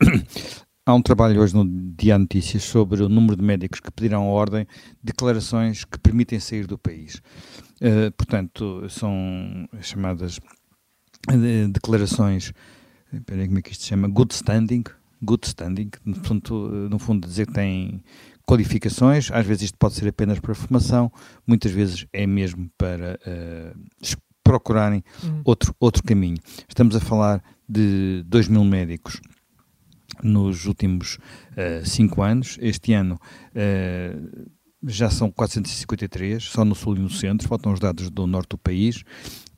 Há 0.88 0.94
um 0.94 1.02
trabalho 1.02 1.40
hoje 1.40 1.52
no 1.52 1.68
Dia 1.98 2.16
Notícias 2.16 2.62
sobre 2.62 3.02
o 3.02 3.08
número 3.08 3.34
de 3.34 3.42
médicos 3.42 3.80
que 3.80 3.90
pediram 3.90 4.22
a 4.22 4.26
ordem 4.26 4.68
declarações 5.02 5.84
que 5.84 5.98
permitem 5.98 6.38
sair 6.38 6.64
do 6.64 6.78
país. 6.78 7.16
Uh, 7.80 8.12
portanto, 8.16 8.88
são 8.88 9.12
chamadas 9.80 10.38
uh, 11.28 11.68
declarações, 11.72 12.52
aí, 13.12 13.46
como 13.48 13.58
é 13.58 13.62
que 13.62 13.72
isto 13.72 13.82
se 13.82 13.88
chama? 13.88 14.06
Good 14.06 14.32
standing. 14.32 14.84
Good 15.20 15.48
standing, 15.48 15.90
no 16.04 16.14
fundo, 16.14 16.88
no 16.88 17.00
fundo 17.00 17.26
dizer 17.26 17.48
que 17.48 17.54
têm 17.54 18.00
qualificações, 18.46 19.28
às 19.32 19.44
vezes 19.44 19.64
isto 19.64 19.78
pode 19.78 19.94
ser 19.94 20.06
apenas 20.06 20.38
para 20.38 20.54
formação, 20.54 21.10
muitas 21.44 21.72
vezes 21.72 22.06
é 22.12 22.28
mesmo 22.28 22.70
para 22.78 23.18
uh, 23.26 24.16
procurarem 24.44 25.02
uhum. 25.24 25.40
outro, 25.44 25.74
outro 25.80 26.04
caminho. 26.04 26.38
Estamos 26.68 26.94
a 26.94 27.00
falar 27.00 27.42
de 27.68 28.22
2 28.28 28.46
mil 28.46 28.62
médicos 28.62 29.20
nos 30.22 30.66
últimos 30.66 31.16
uh, 31.52 31.84
cinco 31.84 32.22
anos. 32.22 32.58
Este 32.60 32.92
ano 32.92 33.18
uh, 33.54 34.50
já 34.86 35.10
são 35.10 35.30
453, 35.30 36.42
só 36.42 36.64
no 36.64 36.74
sul 36.74 36.96
e 36.96 37.00
no 37.00 37.10
centro, 37.10 37.48
faltam 37.48 37.72
os 37.72 37.80
dados 37.80 38.10
do 38.10 38.26
norte 38.26 38.50
do 38.50 38.58
país, 38.58 39.02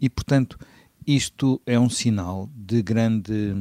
e 0.00 0.08
portanto 0.08 0.58
isto 1.06 1.60
é 1.66 1.78
um 1.78 1.88
sinal 1.88 2.50
de 2.54 2.82
grande 2.82 3.54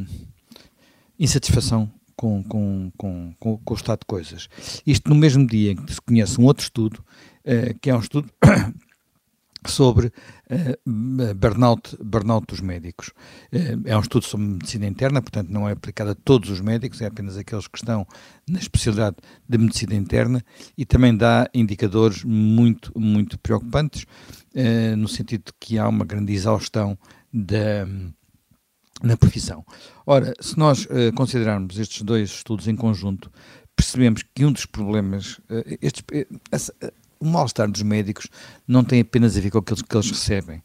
insatisfação 1.19 1.91
com, 2.15 2.43
com, 2.43 2.91
com, 2.97 3.33
com, 3.39 3.61
o 3.65 3.73
estado 3.73 3.99
de 3.99 4.05
coisas. 4.05 4.49
Isto 4.85 5.09
no 5.09 5.15
mesmo 5.15 5.45
dia 5.45 5.71
em 5.71 5.75
que 5.75 5.93
se 5.93 6.01
conhece 6.01 6.39
um 6.41 6.45
outro 6.45 6.63
estudo, 6.63 7.03
uh, 7.45 7.77
que 7.79 7.89
é 7.89 7.95
um 7.95 7.99
estudo 7.99 8.29
sobre 9.67 10.07
uh, 10.07 11.33
burnout, 11.35 11.97
burnout 12.03 12.47
dos 12.47 12.61
médicos. 12.61 13.09
Uh, 13.51 13.81
é 13.85 13.97
um 13.97 13.99
estudo 13.99 14.25
sobre 14.25 14.47
medicina 14.47 14.85
interna, 14.85 15.21
portanto 15.21 15.49
não 15.49 15.67
é 15.67 15.71
aplicado 15.71 16.11
a 16.11 16.15
todos 16.15 16.49
os 16.49 16.61
médicos, 16.61 17.01
é 17.01 17.07
apenas 17.07 17.37
aqueles 17.37 17.67
que 17.67 17.77
estão 17.77 18.05
na 18.47 18.59
especialidade 18.59 19.17
de 19.47 19.57
medicina 19.57 19.95
interna 19.95 20.43
e 20.77 20.85
também 20.85 21.15
dá 21.15 21.49
indicadores 21.53 22.23
muito, 22.23 22.91
muito 22.97 23.37
preocupantes, 23.39 24.03
uh, 24.55 24.95
no 24.97 25.07
sentido 25.07 25.45
de 25.45 25.53
que 25.59 25.77
há 25.77 25.87
uma 25.87 26.05
grande 26.05 26.33
exaustão 26.33 26.97
da 27.33 27.87
na 29.03 29.15
profissão. 29.15 29.63
Ora, 30.07 30.33
se 30.41 30.57
nós 30.57 30.87
considerarmos 31.13 31.77
estes 31.77 32.01
dois 32.01 32.31
estudos 32.31 32.67
em 32.67 32.75
conjunto, 32.75 33.31
percebemos 33.75 34.23
que 34.33 34.43
um 34.43 34.51
dos 34.51 34.65
problemas, 34.65 35.39
estes, 35.79 36.03
o 37.19 37.25
mal-estar 37.25 37.69
dos 37.69 37.81
médicos 37.81 38.27
não 38.67 38.83
tem 38.83 39.01
apenas 39.01 39.37
a 39.37 39.41
ver 39.41 39.49
com 39.49 39.59
aqueles 39.59 39.81
que 39.81 39.95
eles 39.95 40.09
recebem. 40.09 40.57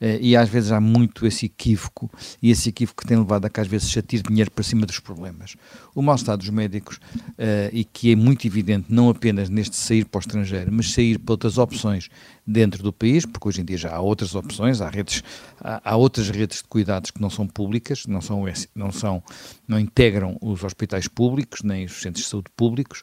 Uh, 0.00 0.20
e 0.20 0.36
às 0.36 0.48
vezes 0.48 0.72
há 0.72 0.80
muito 0.80 1.26
esse 1.26 1.46
equívoco, 1.46 2.10
e 2.42 2.50
esse 2.50 2.68
equívoco 2.68 3.06
tem 3.06 3.16
levado 3.16 3.46
a 3.46 3.50
que 3.50 3.60
às 3.60 3.66
vezes 3.66 3.90
se 3.90 3.98
atire 3.98 4.22
dinheiro 4.22 4.50
para 4.50 4.62
cima 4.62 4.84
dos 4.84 5.00
problemas. 5.00 5.56
O 5.94 6.02
mal-estar 6.02 6.36
dos 6.36 6.50
médicos, 6.50 6.96
uh, 6.96 7.70
e 7.72 7.84
que 7.84 8.12
é 8.12 8.16
muito 8.16 8.46
evidente, 8.46 8.86
não 8.90 9.08
apenas 9.08 9.48
neste 9.48 9.76
sair 9.76 10.04
para 10.04 10.18
o 10.18 10.20
estrangeiro, 10.20 10.70
mas 10.70 10.92
sair 10.92 11.18
para 11.18 11.32
outras 11.32 11.56
opções 11.56 12.10
dentro 12.46 12.82
do 12.82 12.92
país, 12.92 13.24
porque 13.24 13.48
hoje 13.48 13.60
em 13.62 13.64
dia 13.64 13.76
já 13.76 13.94
há 13.94 14.00
outras 14.00 14.34
opções, 14.34 14.80
há 14.80 14.88
redes, 14.88 15.22
há, 15.60 15.92
há 15.92 15.96
outras 15.96 16.28
redes 16.28 16.58
de 16.58 16.64
cuidados 16.64 17.10
que 17.10 17.20
não 17.20 17.30
são 17.30 17.46
públicas, 17.46 18.06
não 18.06 18.20
são, 18.20 18.44
não 18.74 18.92
são, 18.92 19.22
não 19.66 19.80
integram 19.80 20.36
os 20.40 20.62
hospitais 20.62 21.08
públicos, 21.08 21.62
nem 21.62 21.86
os 21.86 22.00
centros 22.00 22.24
de 22.24 22.30
saúde 22.30 22.50
públicos, 22.56 23.02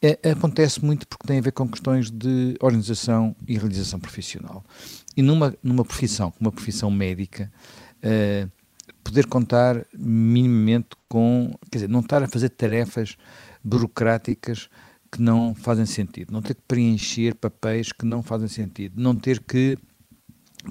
é, 0.00 0.30
acontece 0.30 0.84
muito 0.84 1.06
porque 1.06 1.26
tem 1.26 1.38
a 1.38 1.42
ver 1.42 1.52
com 1.52 1.68
questões 1.68 2.10
de 2.10 2.56
organização 2.60 3.34
e 3.46 3.58
realização 3.58 3.98
profissional. 3.98 4.64
E 5.16 5.22
numa, 5.22 5.54
numa 5.62 5.84
profissão, 5.84 6.30
como 6.30 6.48
uma 6.48 6.52
profissão 6.52 6.90
médica, 6.90 7.50
uh, 7.98 8.50
poder 9.02 9.26
contar 9.26 9.84
minimamente 9.92 10.88
com, 11.08 11.52
quer 11.70 11.78
dizer, 11.78 11.88
não 11.88 12.00
estar 12.00 12.22
a 12.22 12.28
fazer 12.28 12.50
tarefas 12.50 13.16
burocráticas 13.64 14.68
que 15.10 15.20
não 15.20 15.54
fazem 15.54 15.86
sentido, 15.86 16.32
não 16.32 16.42
ter 16.42 16.54
que 16.54 16.62
preencher 16.68 17.34
papéis 17.34 17.90
que 17.90 18.04
não 18.04 18.22
fazem 18.22 18.48
sentido, 18.48 19.00
não 19.00 19.16
ter 19.16 19.40
que 19.40 19.78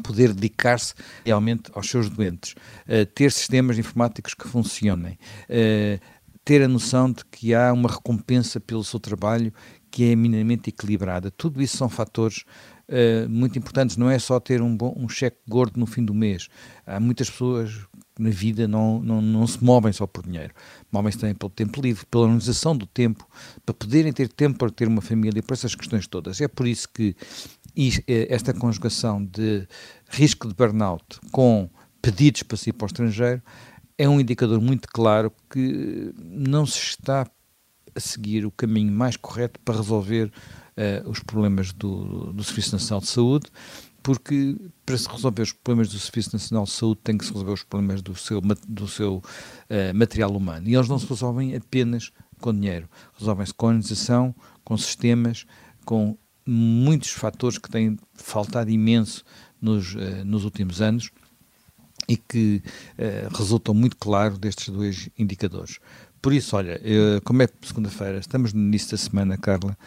poder 0.04 0.34
dedicar-se 0.34 0.94
realmente 1.26 1.72
aos 1.74 1.90
seus 1.90 2.10
doentes, 2.10 2.54
uh, 2.88 3.06
ter 3.14 3.32
sistemas 3.32 3.78
informáticos 3.78 4.34
que 4.34 4.48
funcionem, 4.48 5.18
uh, 5.50 6.00
ter 6.48 6.64
a 6.64 6.68
noção 6.70 7.12
de 7.12 7.26
que 7.26 7.54
há 7.54 7.74
uma 7.74 7.90
recompensa 7.90 8.58
pelo 8.58 8.82
seu 8.82 9.02
trabalho 9.02 9.52
que 9.92 10.10
é 10.10 10.16
minimamente 10.16 10.70
equilibrada. 10.70 11.30
Tudo 11.30 11.62
isso 11.62 11.76
são 11.76 11.90
fatores 11.90 12.46
uh, 12.88 13.28
muito 13.30 13.60
importantes. 13.60 13.98
Não 13.98 14.10
é 14.10 14.18
só 14.18 14.40
ter 14.40 14.62
um, 14.62 14.74
bom, 14.74 14.94
um 14.96 15.10
cheque 15.10 15.40
gordo 15.46 15.78
no 15.78 15.86
fim 15.86 16.06
do 16.06 16.14
mês. 16.14 16.48
Há 16.86 17.02
muitas 17.02 17.30
pessoas 17.30 17.78
na 18.18 18.30
vida 18.30 18.66
não, 18.66 19.02
não, 19.02 19.22
não 19.22 19.46
se 19.46 19.62
movem 19.62 19.92
só 19.92 20.08
por 20.08 20.24
dinheiro. 20.24 20.54
Movem-se 20.90 21.18
também 21.18 21.36
pelo 21.36 21.50
tempo 21.50 21.82
livre, 21.82 22.06
pela 22.06 22.24
organização 22.24 22.78
do 22.78 22.86
tempo, 22.86 23.28
para 23.66 23.76
poderem 23.76 24.14
ter 24.14 24.30
tempo 24.30 24.58
para 24.58 24.72
ter 24.72 24.88
uma 24.88 25.02
família, 25.02 25.44
para 25.44 25.54
essas 25.54 25.76
questões 25.76 26.08
todas. 26.08 26.40
É 26.40 26.48
por 26.48 26.66
isso 26.66 26.88
que 26.88 27.14
eh, 28.08 28.28
esta 28.30 28.54
conjugação 28.54 29.22
de 29.22 29.68
risco 30.08 30.48
de 30.48 30.54
burnout 30.54 31.20
com 31.30 31.70
pedidos 32.02 32.44
para 32.44 32.56
sair 32.56 32.72
para 32.72 32.86
o 32.86 32.88
estrangeiro 32.88 33.42
é 33.98 34.08
um 34.08 34.20
indicador 34.20 34.62
muito 34.62 34.88
claro 34.88 35.34
que 35.50 36.14
não 36.18 36.66
se 36.66 36.80
está 36.80 37.28
a 37.96 38.00
seguir 38.00 38.46
o 38.46 38.52
caminho 38.52 38.92
mais 38.92 39.18
correto 39.18 39.60
para 39.62 39.78
resolver 39.78 40.26
uh, 40.26 41.10
os 41.10 41.20
problemas 41.20 41.74
do, 41.74 42.32
do 42.32 42.44
Serviço 42.44 42.74
Nacional 42.74 43.02
de 43.02 43.08
Saúde, 43.08 43.48
porque 44.04 44.56
para 44.86 44.98
se 44.98 45.10
resolver 45.10 45.42
os 45.42 45.52
problemas 45.52 45.90
do 45.90 45.98
Serviço 45.98 46.30
Nacional 46.34 46.66
de 46.66 46.72
Saúde 46.72 47.02
tem 47.04 47.18
que 47.18 47.26
se 47.26 47.32
resolver 47.32 47.54
os 47.54 47.64
problemas 47.64 48.02
do 48.02 48.16
seu, 48.16 48.40
do 48.68 48.88
seu 48.88 49.16
uh, 49.16 49.96
material 49.96 50.32
humano. 50.32 50.70
E 50.70 50.76
eles 50.76 50.88
não 50.88 51.00
se 51.00 51.08
resolvem 51.08 51.56
apenas 51.56 52.12
com 52.40 52.54
dinheiro, 52.54 52.88
resolvem-se 53.18 53.54
com 53.54 53.66
organização, 53.66 54.36
com 54.64 54.78
sistemas, 54.78 55.46
com 55.84 56.16
muitos 56.46 57.10
fatores 57.10 57.58
que 57.58 57.70
têm 57.70 57.98
faltado 58.14 58.70
imenso 58.70 59.26
nos, 59.60 59.96
uh, 59.96 60.24
nos 60.24 60.46
últimos 60.46 60.82
anos 60.82 61.10
e 62.08 62.16
que 62.16 62.62
uh, 62.98 63.36
resultam 63.38 63.74
muito 63.74 63.98
claro 63.98 64.38
destes 64.38 64.70
dois 64.70 65.10
indicadores. 65.18 65.80
Por 66.22 66.34
isso, 66.34 66.56
olha, 66.56 66.80
eu, 66.84 67.22
como 67.22 67.44
é 67.44 67.48
segunda-feira, 67.62 68.18
estamos 68.18 68.52
no 68.54 68.60
início 68.60 68.92
da 68.92 68.98
semana, 68.98 69.38
Carla, 69.38 69.78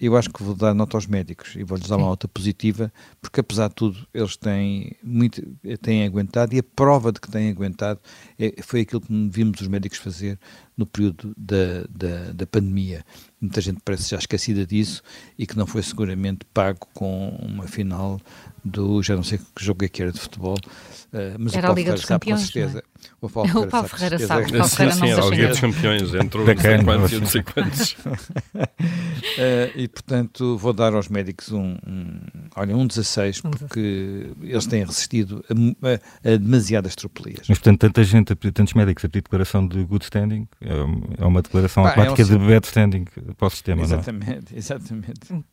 eu 0.00 0.16
acho 0.16 0.28
que 0.30 0.42
vou 0.42 0.54
dar 0.54 0.74
nota 0.74 0.96
aos 0.96 1.06
médicos 1.06 1.54
e 1.56 1.62
vou-lhes 1.62 1.88
dar 1.88 1.96
uma 1.96 2.06
nota 2.06 2.26
positiva, 2.26 2.92
porque 3.20 3.40
apesar 3.40 3.68
de 3.68 3.74
tudo, 3.74 4.06
eles 4.12 4.36
têm, 4.36 4.96
muito, 5.02 5.40
têm 5.80 6.04
aguentado 6.04 6.54
e 6.54 6.58
a 6.58 6.62
prova 6.62 7.12
de 7.12 7.20
que 7.20 7.30
têm 7.30 7.50
aguentado 7.50 8.00
é, 8.38 8.54
foi 8.62 8.80
aquilo 8.80 9.00
que 9.00 9.28
vimos 9.30 9.60
os 9.60 9.68
médicos 9.68 9.98
fazer 9.98 10.38
no 10.76 10.86
período 10.86 11.34
da, 11.36 11.84
da, 11.90 12.32
da 12.32 12.46
pandemia. 12.46 13.04
Muita 13.40 13.60
gente 13.60 13.80
parece 13.84 14.10
já 14.10 14.18
esquecida 14.18 14.66
disso 14.66 15.02
e 15.38 15.46
que 15.46 15.56
não 15.56 15.66
foi 15.66 15.82
seguramente 15.82 16.44
pago 16.52 16.86
com 16.94 17.28
uma 17.40 17.66
final 17.66 18.18
do, 18.64 19.02
já 19.02 19.14
não 19.14 19.22
sei 19.22 19.38
que 19.38 19.64
jogo 19.64 19.84
é 19.84 19.88
que 19.88 20.02
era 20.02 20.12
de 20.12 20.18
futebol, 20.18 20.56
uh, 20.56 21.36
mas 21.38 21.54
era 21.54 21.68
o 21.68 21.72
a 21.72 21.74
Liga 21.74 21.92
dos 21.92 22.04
Campeões, 22.04 22.46
com 22.46 22.52
certeza. 22.52 22.78
É? 22.78 22.82
O 23.20 23.28
Paulo, 23.28 23.48
o 23.60 23.66
Paulo 23.66 23.88
Ferreira 23.88 24.18
sabe. 24.18 24.46
O 24.46 24.52
Paulo 24.52 24.68
Ferreira 24.68 24.92
sim, 24.94 25.00
sim, 25.00 25.12
a 25.12 25.24
Liga 25.26 25.48
dos 25.48 25.60
Campeões, 25.60 26.14
entrou 26.14 26.46
não 26.46 26.56
sei 26.56 26.82
quantos 26.82 27.12
e 27.12 27.20
não 27.20 27.26
sei 27.26 27.42
quantos. 27.42 27.96
Uh, 29.66 29.78
e, 29.78 29.88
portanto, 29.88 30.56
vou 30.56 30.72
dar 30.72 30.94
aos 30.94 31.08
médicos 31.08 31.50
um, 31.52 31.76
um 31.86 32.20
olha, 32.56 32.76
um 32.76 32.86
16, 32.86 33.40
porque 33.40 34.30
eles 34.42 34.66
têm 34.66 34.84
resistido 34.84 35.44
a, 35.48 36.30
a, 36.30 36.32
a 36.32 36.36
demasiadas 36.36 36.94
tropelias. 36.94 37.46
Mas, 37.48 37.58
portanto, 37.58 37.80
tanta 37.80 38.04
gente, 38.04 38.34
tantos 38.34 38.74
médicos 38.74 39.04
a 39.04 39.08
pedir 39.08 39.22
declaração 39.22 39.66
de 39.66 39.84
good 39.84 40.04
standing, 40.04 40.48
é, 40.60 41.22
é 41.22 41.24
uma 41.24 41.42
declaração 41.42 41.86
automática 41.86 42.22
é 42.22 42.24
um... 42.24 42.28
de 42.28 42.38
bad 42.38 42.66
standing 42.66 43.04
para 43.36 43.46
o 43.46 43.50
sistema, 43.50 43.82
exatamente, 43.82 44.26
não 44.26 44.32
é? 44.32 44.58
Exatamente, 44.58 45.20
exatamente. 45.22 45.44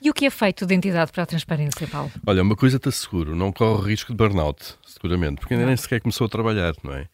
E 0.00 0.10
o 0.10 0.14
que 0.14 0.26
é 0.26 0.30
feito 0.30 0.64
de 0.64 0.74
entidade 0.74 1.10
para 1.10 1.24
a 1.24 1.26
transparência, 1.26 1.86
Paulo? 1.88 2.10
Olha, 2.24 2.42
uma 2.42 2.54
coisa 2.54 2.76
está 2.76 2.90
seguro, 2.90 3.34
não 3.34 3.50
corre 3.50 3.80
o 3.80 3.84
risco 3.84 4.12
de 4.12 4.16
burnout, 4.16 4.76
seguramente, 4.86 5.40
porque 5.40 5.54
ainda 5.54 5.66
nem 5.66 5.76
sequer 5.76 6.00
começou 6.00 6.26
a 6.26 6.28
trabalhar, 6.28 6.72
não 6.84 6.92
é? 6.92 7.08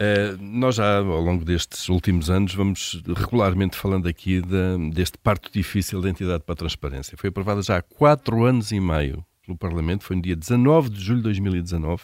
Uh, 0.00 0.40
nós 0.40 0.76
já, 0.76 0.96
ao 0.96 1.20
longo 1.20 1.44
destes 1.44 1.90
últimos 1.90 2.30
anos, 2.30 2.54
vamos 2.54 3.02
regularmente 3.14 3.76
falando 3.76 4.08
aqui 4.08 4.40
de, 4.40 4.90
deste 4.94 5.18
parto 5.18 5.50
difícil 5.52 6.00
da 6.00 6.08
entidade 6.08 6.42
para 6.42 6.54
a 6.54 6.56
transparência. 6.56 7.18
Foi 7.18 7.28
aprovada 7.28 7.60
já 7.60 7.76
há 7.76 7.82
quatro 7.82 8.44
anos 8.44 8.72
e 8.72 8.80
meio 8.80 9.22
pelo 9.44 9.58
Parlamento, 9.58 10.04
foi 10.04 10.16
no 10.16 10.22
dia 10.22 10.36
19 10.36 10.90
de 10.90 11.00
julho 11.00 11.18
de 11.18 11.24
2019, 11.24 12.02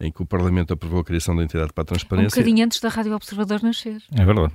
em 0.00 0.10
que 0.10 0.22
o 0.22 0.26
Parlamento 0.26 0.72
aprovou 0.72 1.00
a 1.00 1.04
criação 1.04 1.36
da 1.36 1.44
entidade 1.44 1.72
para 1.72 1.82
a 1.82 1.84
transparência. 1.84 2.36
Um 2.36 2.42
bocadinho 2.42 2.64
antes 2.64 2.80
da 2.80 2.88
Rádio 2.88 3.14
Observador 3.14 3.62
nascer. 3.62 4.02
É 4.16 4.24
verdade. 4.24 4.52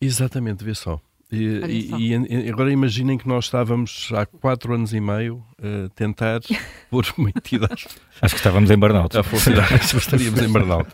Exatamente, 0.00 0.64
vê 0.64 0.74
só. 0.74 1.00
E, 1.30 1.90
e, 1.98 2.12
e, 2.12 2.50
agora 2.50 2.70
imaginem 2.70 3.18
que 3.18 3.26
nós 3.26 3.46
estávamos 3.46 4.10
há 4.14 4.24
quatro 4.24 4.74
anos 4.74 4.92
e 4.92 5.00
meio 5.00 5.44
a 5.58 5.88
tentar 5.90 6.40
pôr 6.88 7.04
uma 7.18 7.30
entidade. 7.30 7.88
Acho 8.22 8.34
que 8.34 8.40
estávamos 8.40 8.70
em 8.70 8.78
burnout. 8.78 9.16
A 9.16 9.22
funcionar, 9.24 9.72
estaríamos 9.74 10.40
em 10.40 10.48
burnout. 10.48 10.88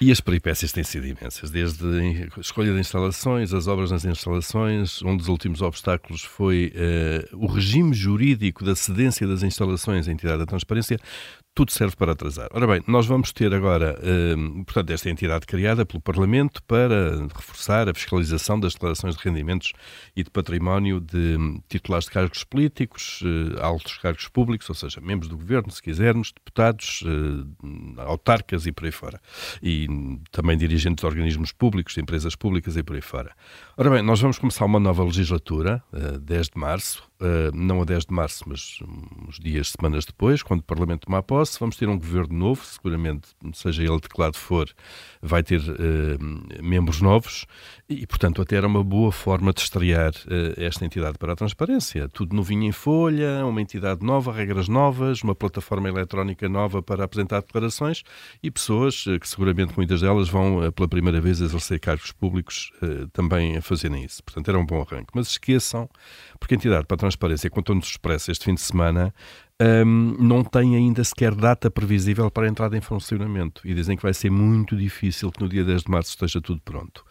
E 0.00 0.10
as 0.10 0.20
peripécias 0.20 0.72
têm 0.72 0.82
sido 0.84 1.06
imensas, 1.06 1.50
desde 1.50 1.84
a 2.36 2.40
escolha 2.40 2.72
de 2.72 2.80
instalações, 2.80 3.52
as 3.52 3.66
obras 3.66 3.90
nas 3.90 4.04
instalações. 4.04 5.02
Um 5.02 5.16
dos 5.16 5.28
últimos 5.28 5.62
obstáculos 5.62 6.22
foi 6.22 6.72
uh, 7.32 7.36
o 7.36 7.46
regime 7.46 7.94
jurídico 7.94 8.64
da 8.64 8.74
cedência 8.74 9.26
das 9.26 9.42
instalações 9.42 10.08
à 10.08 10.12
entidade 10.12 10.38
da 10.38 10.46
transparência 10.46 10.98
tudo 11.54 11.70
serve 11.70 11.94
para 11.94 12.12
atrasar. 12.12 12.48
Ora 12.52 12.66
bem, 12.66 12.82
nós 12.86 13.06
vamos 13.06 13.32
ter 13.32 13.54
agora, 13.54 13.96
eh, 14.02 14.34
portanto, 14.64 14.90
esta 14.90 15.08
entidade 15.08 15.46
criada 15.46 15.86
pelo 15.86 16.00
Parlamento 16.00 16.60
para 16.64 17.28
reforçar 17.32 17.88
a 17.88 17.94
fiscalização 17.94 18.58
das 18.58 18.72
declarações 18.72 19.16
de 19.16 19.22
rendimentos 19.22 19.72
e 20.16 20.24
de 20.24 20.30
património 20.30 20.98
de 20.98 21.36
titulares 21.68 22.06
de 22.06 22.10
cargos 22.10 22.42
políticos, 22.42 23.22
eh, 23.24 23.62
altos 23.62 23.98
cargos 23.98 24.26
públicos, 24.26 24.68
ou 24.68 24.74
seja, 24.74 25.00
membros 25.00 25.28
do 25.28 25.36
governo, 25.36 25.70
se 25.70 25.80
quisermos, 25.80 26.32
deputados, 26.32 27.04
autarcas 27.98 28.66
e 28.66 28.72
por 28.72 28.86
aí 28.86 28.92
fora. 28.92 29.20
E 29.62 29.83
também 30.30 30.56
dirigentes 30.56 31.02
de 31.02 31.06
organismos 31.06 31.52
públicos, 31.52 31.94
de 31.94 32.00
empresas 32.00 32.34
públicas 32.34 32.76
e 32.76 32.82
por 32.82 32.96
aí 32.96 33.02
fora. 33.02 33.32
Ora 33.76 33.90
bem, 33.90 34.02
nós 34.02 34.20
vamos 34.20 34.38
começar 34.38 34.64
uma 34.64 34.80
nova 34.80 35.04
legislatura, 35.04 35.82
eh, 35.92 36.18
10 36.18 36.48
de 36.48 36.58
março, 36.58 37.02
não 37.54 37.82
a 37.82 37.84
10 37.84 38.06
de 38.06 38.14
março, 38.14 38.44
mas 38.46 38.78
uns 39.28 39.38
dias, 39.38 39.68
semanas 39.70 40.04
depois, 40.04 40.42
quando 40.42 40.60
o 40.60 40.64
Parlamento 40.64 41.06
tomar 41.06 41.22
posse, 41.22 41.58
vamos 41.58 41.76
ter 41.76 41.88
um 41.88 41.98
governo 41.98 42.36
novo, 42.36 42.64
seguramente, 42.64 43.28
seja 43.52 43.82
ele 43.82 44.00
de 44.00 44.08
que 44.08 44.20
lado 44.20 44.36
for, 44.36 44.68
vai 45.22 45.42
ter 45.42 45.60
uh, 45.60 46.62
membros 46.62 47.00
novos 47.00 47.46
e, 47.88 48.06
portanto, 48.06 48.42
até 48.42 48.56
era 48.56 48.66
uma 48.66 48.82
boa 48.82 49.10
forma 49.12 49.52
de 49.52 49.60
estrear 49.60 50.12
uh, 50.12 50.60
esta 50.60 50.84
entidade 50.84 51.18
para 51.18 51.32
a 51.32 51.36
transparência. 51.36 52.08
Tudo 52.08 52.34
novinho 52.34 52.64
em 52.64 52.72
folha, 52.72 53.44
uma 53.46 53.60
entidade 53.60 54.04
nova, 54.04 54.32
regras 54.32 54.68
novas, 54.68 55.22
uma 55.22 55.34
plataforma 55.34 55.88
eletrónica 55.88 56.48
nova 56.48 56.82
para 56.82 57.04
apresentar 57.04 57.40
declarações 57.40 58.02
e 58.42 58.50
pessoas 58.50 59.04
que 59.20 59.28
seguramente 59.28 59.74
muitas 59.76 60.00
delas 60.00 60.28
vão 60.28 60.70
pela 60.72 60.88
primeira 60.88 61.20
vez 61.20 61.40
exercer 61.40 61.80
cargos 61.80 62.12
públicos 62.12 62.70
também 63.12 63.56
a 63.56 63.62
fazerem 63.62 64.04
isso. 64.04 64.22
Portanto, 64.22 64.48
era 64.48 64.58
um 64.58 64.66
bom 64.66 64.80
arranque. 64.80 65.10
Mas 65.14 65.28
esqueçam, 65.28 65.88
porque 66.38 66.54
a 66.54 66.56
entidade 66.56 66.86
para 66.86 66.94
a 66.94 66.98
transparência, 67.14 67.48
contou-nos 67.50 67.86
expresso 67.86 68.30
este 68.30 68.44
fim 68.44 68.54
de 68.54 68.60
semana, 68.60 69.14
um, 69.62 70.16
não 70.18 70.42
tem 70.42 70.74
ainda 70.74 71.04
sequer 71.04 71.32
data 71.32 71.70
previsível 71.70 72.28
para 72.28 72.44
a 72.44 72.48
entrada 72.48 72.76
em 72.76 72.80
funcionamento 72.80 73.62
e 73.64 73.72
dizem 73.72 73.96
que 73.96 74.02
vai 74.02 74.12
ser 74.12 74.28
muito 74.28 74.76
difícil 74.76 75.30
que 75.30 75.40
no 75.40 75.48
dia 75.48 75.64
10 75.64 75.84
de 75.84 75.90
março 75.92 76.10
esteja 76.10 76.40
tudo 76.40 76.60
pronto. 76.64 77.04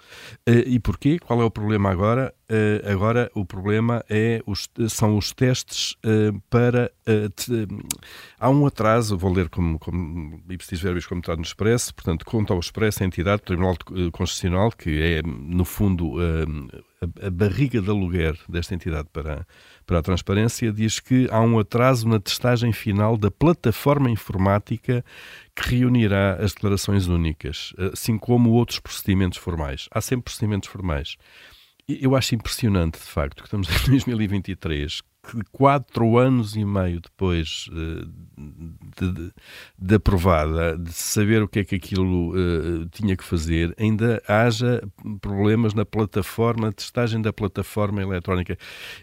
Uh, 0.47 0.67
e 0.67 0.77
porquê? 0.77 1.17
Qual 1.19 1.41
é 1.41 1.45
o 1.45 1.49
problema 1.49 1.89
agora? 1.89 2.33
Uh, 2.49 2.91
agora 2.91 3.31
o 3.33 3.45
problema 3.45 4.03
é 4.09 4.41
os, 4.45 4.69
são 4.89 5.17
os 5.17 5.31
testes 5.31 5.93
uh, 6.05 6.37
para. 6.49 6.91
Te, 7.35 7.67
há 8.37 8.49
um 8.49 8.65
atraso, 8.65 9.17
vou 9.17 9.31
ler 9.31 9.47
como, 9.47 9.79
como 9.79 10.41
Ipsis 10.49 10.81
Verbis 10.81 11.05
como 11.05 11.21
está 11.21 11.35
no 11.35 11.41
Expresso, 11.41 11.95
portanto, 11.95 12.25
conta 12.25 12.53
ao 12.53 12.59
Expresso 12.59 13.03
a 13.03 13.05
entidade, 13.05 13.41
o 13.41 13.45
Tribunal 13.45 13.77
Constitucional, 14.11 14.71
que 14.71 15.01
é, 15.01 15.21
no 15.23 15.65
fundo, 15.65 16.15
a, 17.03 17.27
a 17.27 17.29
barriga 17.29 17.81
de 17.81 17.89
aluguer 17.89 18.37
desta 18.47 18.73
entidade 18.73 19.07
para, 19.11 19.45
para 19.85 19.99
a 19.99 20.01
transparência, 20.01 20.71
diz 20.71 20.99
que 20.99 21.27
há 21.31 21.41
um 21.41 21.59
atraso 21.59 22.07
na 22.07 22.19
testagem 22.19 22.71
final 22.71 23.17
da 23.17 23.29
plataforma 23.29 24.09
informática 24.09 25.03
que 25.55 25.75
reunirá 25.75 26.35
as 26.35 26.53
declarações 26.53 27.07
únicas, 27.07 27.73
assim 27.91 28.17
como 28.17 28.51
outros 28.51 28.79
procedimentos 28.79 29.37
formais. 29.37 29.87
Há 29.91 30.01
sempre 30.01 30.25
procedimentos 30.25 30.69
formais. 30.69 31.17
Eu 31.87 32.15
acho 32.15 32.33
impressionante, 32.33 32.99
de 32.99 33.05
facto, 33.05 33.43
que 33.43 33.47
estamos 33.47 33.67
em 33.67 33.89
2023, 33.91 35.01
que 35.23 35.41
quatro 35.51 36.17
anos 36.17 36.55
e 36.55 36.65
meio 36.65 36.99
depois 36.99 37.69
uh, 37.71 38.05
de, 38.99 39.11
de, 39.11 39.33
de, 39.79 39.95
aprovada, 39.95 40.77
de 40.77 40.91
saber 40.91 41.41
o 41.41 41.47
que 41.47 41.59
é 41.59 41.63
que 41.63 41.75
aquilo 41.75 42.31
uh, 42.31 42.85
tinha 42.89 43.15
que 43.15 43.23
fazer, 43.23 43.73
ainda 43.79 44.21
haja 44.27 44.83
problemas 45.21 45.73
na 45.73 45.85
plataforma, 45.85 46.67
na 46.67 46.71
testagem 46.73 47.21
da 47.21 47.31
plataforma 47.31 48.01
eletrónica. 48.01 48.57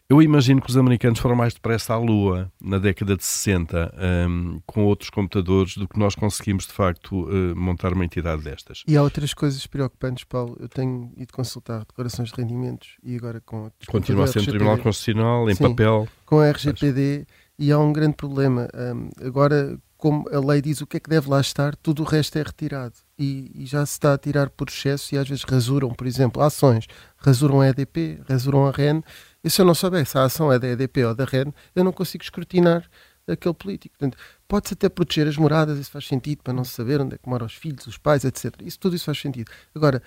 Eu 0.09 0.21
imagino 0.21 0.61
que 0.61 0.69
os 0.69 0.77
americanos 0.77 1.19
foram 1.19 1.35
mais 1.35 1.55
depressa 1.55 1.95
à 1.95 1.99
Lua 1.99 2.53
na 2.61 2.79
década 2.79 3.17
de 3.17 3.25
60 3.25 3.95
um, 3.97 4.05
ehm, 4.05 4.61
com 4.67 4.85
outros 4.85 5.09
computadores 5.09 5.77
do 5.77 5.89
que 5.89 5.99
nós 5.99 6.15
conseguimos 6.15 6.67
de 6.67 6.73
facto 6.73 7.25
uh, 7.25 7.57
montar 7.57 7.95
uma 7.95 8.05
entidade 8.05 8.43
destas. 8.43 8.83
E 8.87 8.97
há 8.97 9.03
outras 9.03 9.33
coisas 9.33 9.67
preocupantes, 9.67 10.25
Paulo. 10.25 10.57
Eu 10.61 10.69
tenho 10.69 11.13
ido 11.17 11.33
consultar 11.33 11.81
declarações 11.81 12.31
de 12.31 12.41
rendimentos 12.41 12.97
e 13.03 13.17
agora 13.17 13.41
com. 13.41 13.71
Continua 13.87 14.25
a 14.25 14.27
ser 14.27 14.41
um 14.41 14.45
Tribunal 14.45 14.79
Constitucional 14.79 15.49
em 15.49 15.55
Sim. 15.55 15.69
papel 15.71 16.10
com 16.25 16.41
a 16.41 16.51
RGPD 16.51 17.27
e 17.59 17.71
há 17.71 17.79
um 17.79 17.93
grande 17.93 18.15
problema. 18.15 18.69
Um, 18.75 19.11
agora, 19.27 19.79
como 19.97 20.27
a 20.33 20.41
lei 20.41 20.63
diz 20.63 20.81
o 20.81 20.87
que 20.87 20.97
é 20.97 21.01
que 21.01 21.11
deve 21.11 21.29
lá 21.29 21.41
estar, 21.41 21.77
tudo 21.77 22.03
o 22.03 22.07
resto 22.07 22.39
é 22.39 22.43
retirado. 22.43 22.95
E, 23.19 23.53
e, 23.55 23.67
já 23.67 23.85
se 23.85 23.93
está 23.93 24.15
a 24.15 24.19
tirar 24.19 24.49
por 24.49 24.69
excesso 24.69 25.15
e 25.15 25.19
às 25.19 25.29
vezes 25.29 25.45
rasuram, 25.45 25.91
por 25.91 26.07
exemplo, 26.07 26.43
ações. 26.43 26.87
Rasuram 27.19 27.61
a 27.61 27.69
EDP, 27.69 28.21
rasuram 28.27 28.67
a 28.67 28.71
REN. 28.71 29.03
E 29.45 29.51
se 29.51 29.61
eu 29.61 29.67
não 29.67 29.75
souber 29.75 30.07
se 30.07 30.17
a 30.17 30.25
ação 30.25 30.51
é 30.51 30.59
da 30.59 30.69
EDP 30.69 31.05
ou 31.05 31.15
da 31.15 31.25
REN, 31.25 31.53
eu 31.75 31.85
não 31.85 31.93
consigo 31.93 32.25
escrutinar 32.25 32.89
aquele 33.29 33.55
político. 33.55 33.97
Portanto, 33.99 34.19
pode-se 34.49 34.75
até 34.75 34.89
proteger 34.89 35.29
as 35.29 35.37
moradas, 35.37 35.79
isso 35.79 35.91
faz 35.91 36.07
sentido, 36.07 36.43
para 36.43 36.53
não 36.53 36.65
saber 36.65 37.01
onde 37.01 37.15
é 37.15 37.19
que 37.19 37.29
moram 37.29 37.47
os 37.47 37.55
filhos, 37.55 37.87
os 37.87 37.99
pais, 37.99 38.25
etc. 38.25 38.55
Isso, 38.63 38.79
tudo 38.79 38.97
isso 38.97 39.05
faz 39.05 39.21
sentido. 39.21 39.51
Agora, 39.75 40.03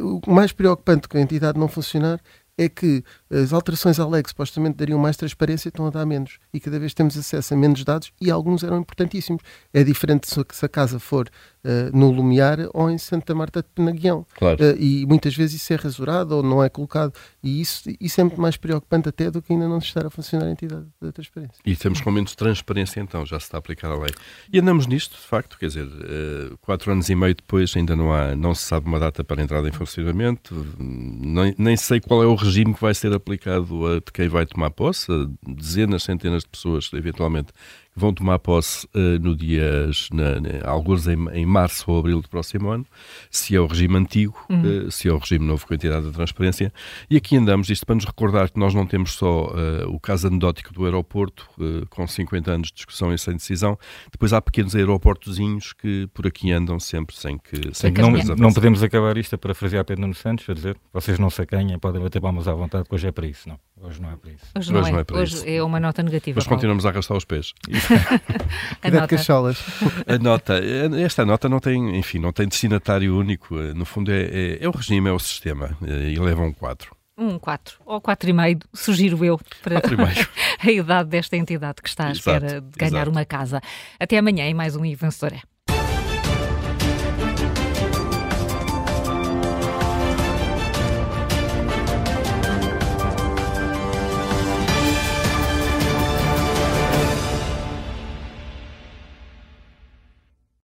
o 0.00 0.32
mais 0.32 0.52
preocupante 0.52 1.08
com 1.08 1.18
a 1.18 1.20
entidade 1.20 1.58
não 1.58 1.68
funcionar 1.68 2.20
é 2.58 2.68
que 2.68 3.04
as 3.30 3.52
alterações 3.52 4.00
à 4.00 4.06
lei 4.06 4.22
que 4.22 4.30
supostamente 4.30 4.76
dariam 4.76 4.98
mais 4.98 5.16
transparência 5.16 5.68
estão 5.68 5.86
a 5.86 5.90
dar 5.90 6.04
menos 6.04 6.38
e 6.52 6.58
cada 6.58 6.78
vez 6.78 6.92
temos 6.92 7.16
acesso 7.16 7.54
a 7.54 7.56
menos 7.56 7.84
dados 7.84 8.12
e 8.20 8.30
alguns 8.30 8.64
eram 8.64 8.78
importantíssimos. 8.78 9.42
É 9.72 9.84
diferente 9.84 10.28
se 10.28 10.64
a 10.64 10.68
casa 10.68 10.98
for 10.98 11.28
uh, 11.64 11.96
no 11.96 12.10
Lumiar 12.10 12.58
ou 12.74 12.90
em 12.90 12.98
Santa 12.98 13.34
Marta 13.34 13.62
de 13.62 13.68
Penaguião. 13.74 14.26
Claro. 14.36 14.58
Uh, 14.62 14.76
e 14.78 15.06
muitas 15.06 15.36
vezes 15.36 15.62
isso 15.62 15.72
é 15.72 15.76
rasurado 15.76 16.36
ou 16.36 16.42
não 16.42 16.62
é 16.62 16.68
colocado. 16.68 17.12
E 17.42 17.60
isso, 17.60 17.88
isso 18.00 18.20
é 18.20 18.24
muito 18.24 18.40
mais 18.40 18.56
preocupante 18.56 19.08
até 19.08 19.30
do 19.30 19.40
que 19.40 19.52
ainda 19.52 19.68
não 19.68 19.78
estar 19.78 20.04
a 20.04 20.10
funcionar 20.10 20.46
a 20.46 20.50
entidade 20.50 20.86
da 21.00 21.12
transparência. 21.12 21.54
E 21.64 21.76
temos 21.76 22.00
com 22.00 22.10
menos 22.10 22.34
transparência 22.34 23.00
então, 23.00 23.24
já 23.24 23.38
se 23.38 23.46
está 23.46 23.58
a 23.58 23.60
aplicar 23.60 23.90
a 23.90 23.96
lei. 23.96 24.10
E 24.52 24.58
andamos 24.58 24.86
nisto, 24.86 25.12
de 25.16 25.26
facto, 25.26 25.56
quer 25.58 25.66
dizer, 25.66 25.86
uh, 25.86 26.58
quatro 26.58 26.90
anos 26.90 27.08
e 27.08 27.14
meio 27.14 27.34
depois 27.34 27.76
ainda 27.76 27.94
não 27.94 28.12
há, 28.12 28.34
não 28.34 28.54
se 28.54 28.64
sabe 28.64 28.88
uma 28.88 28.98
data 28.98 29.22
para 29.22 29.40
a 29.40 29.44
entrada 29.44 29.68
em 29.68 29.72
funcionamento, 29.72 30.66
nem, 30.78 31.54
nem 31.56 31.76
sei 31.76 32.00
qual 32.00 32.22
é 32.22 32.26
o 32.26 32.36
regime 32.48 32.74
que 32.74 32.80
vai 32.80 32.94
ser 32.94 33.12
aplicado 33.12 33.86
a 33.86 34.00
quem 34.12 34.28
vai 34.28 34.46
tomar 34.46 34.70
posse, 34.70 35.06
dezenas, 35.46 36.02
centenas 36.02 36.42
de 36.42 36.48
pessoas, 36.48 36.90
eventualmente, 36.94 37.52
vão 37.98 38.12
tomar 38.12 38.38
posse 38.38 38.86
uh, 38.94 39.18
no 39.20 39.36
dias, 39.36 40.08
na, 40.12 40.40
na, 40.40 40.48
alguns 40.64 41.06
em, 41.06 41.28
em, 41.32 41.44
março 41.44 41.90
ou 41.90 41.98
abril 41.98 42.22
do 42.22 42.28
próximo 42.28 42.70
ano, 42.70 42.86
se 43.30 43.54
é 43.54 43.60
o 43.60 43.66
regime 43.66 43.96
antigo, 43.96 44.34
uhum. 44.48 44.86
uh, 44.86 44.90
se 44.90 45.08
é 45.08 45.12
o 45.12 45.18
regime 45.18 45.44
novo 45.44 45.66
com 45.66 45.74
a 45.74 45.76
entidade 45.76 46.06
da 46.06 46.12
transparência. 46.12 46.72
E 47.10 47.16
aqui 47.16 47.36
andamos, 47.36 47.68
isto 47.68 47.84
para 47.84 47.96
nos 47.96 48.04
recordar 48.04 48.50
que 48.50 48.58
nós 48.58 48.74
não 48.74 48.86
temos 48.86 49.12
só 49.12 49.46
uh, 49.46 49.88
o 49.88 49.98
caso 50.00 50.28
anedótico 50.28 50.72
do 50.72 50.84
aeroporto, 50.84 51.48
com 51.90 52.06
50 52.06 52.50
anos 52.50 52.68
de 52.68 52.74
discussão 52.74 53.12
e 53.12 53.18
sem 53.18 53.34
decisão, 53.34 53.78
depois 54.10 54.32
há 54.32 54.40
pequenos 54.40 54.74
aeroportozinhos 54.74 55.72
que 55.72 56.06
por 56.14 56.26
aqui 56.26 56.52
andam 56.52 56.78
sempre 56.78 57.16
sem 57.16 57.36
que... 57.38 57.74
Sem 57.74 57.92
que 57.92 58.00
não, 58.00 58.10
não 58.36 58.52
podemos 58.52 58.82
acabar 58.82 59.16
isto 59.16 59.34
a 59.34 59.38
parafrasear 59.38 59.84
Pedro 59.84 60.02
Nuno 60.02 60.14
Santos, 60.14 60.48
a 60.48 60.54
dizer, 60.54 60.76
vocês 60.92 61.18
não 61.18 61.30
se 61.30 61.42
acanhem, 61.42 61.78
podem 61.78 62.00
bater 62.00 62.20
palmas 62.20 62.46
à 62.46 62.54
vontade, 62.54 62.88
que 62.88 62.94
hoje 62.94 63.08
é 63.08 63.12
para 63.12 63.26
isso, 63.26 63.48
não. 63.48 63.58
Hoje 63.80 64.00
não 64.00 64.10
é 64.10 64.16
para 64.16 64.30
isso. 64.30 64.44
Hoje 64.56 64.72
não, 64.72 64.80
hoje 64.80 64.88
é. 64.88 64.92
não 64.92 64.98
é, 65.00 65.04
para 65.04 65.16
Hoje 65.18 65.34
isso. 65.34 65.48
é 65.48 65.62
uma 65.62 65.80
nota 65.80 66.02
negativa. 66.02 66.36
Mas 66.38 66.46
continuamos 66.46 66.84
a 66.84 66.90
arrastar 66.90 67.16
os 67.16 67.24
pés. 67.24 67.54
a 68.82 68.90
nota. 68.90 69.06
cacholas. 69.08 69.58
A 70.06 70.18
nota, 70.18 70.60
esta 71.00 71.24
nota 71.24 71.48
não 71.48 71.60
tem, 71.60 71.96
enfim, 71.96 72.18
não 72.18 72.32
tem 72.32 72.48
destinatário 72.48 73.16
único. 73.16 73.54
No 73.54 73.84
fundo 73.84 74.10
é, 74.12 74.22
é, 74.22 74.64
é 74.64 74.68
o 74.68 74.72
regime, 74.72 75.08
é 75.08 75.12
o 75.12 75.18
sistema. 75.18 75.76
E 75.82 76.18
leva 76.18 76.42
um 76.42 76.52
4. 76.52 76.96
Um 77.16 77.36
4 77.36 77.80
ou 77.84 78.00
4,5, 78.00 78.62
sugiro 78.72 79.24
eu, 79.24 79.40
para 79.60 79.82
a 80.64 80.70
idade 80.70 81.08
desta 81.08 81.36
entidade 81.36 81.82
que 81.82 81.88
está 81.88 82.06
à 82.06 82.12
espera 82.12 82.60
de 82.60 82.78
ganhar 82.78 82.98
exato. 82.98 83.10
uma 83.10 83.24
casa. 83.24 83.60
Até 83.98 84.18
amanhã 84.18 84.44
em 84.44 84.54
mais 84.54 84.76
um 84.76 84.84
E 84.84 84.94
Vencedor 84.94 85.36
é. 85.36 85.42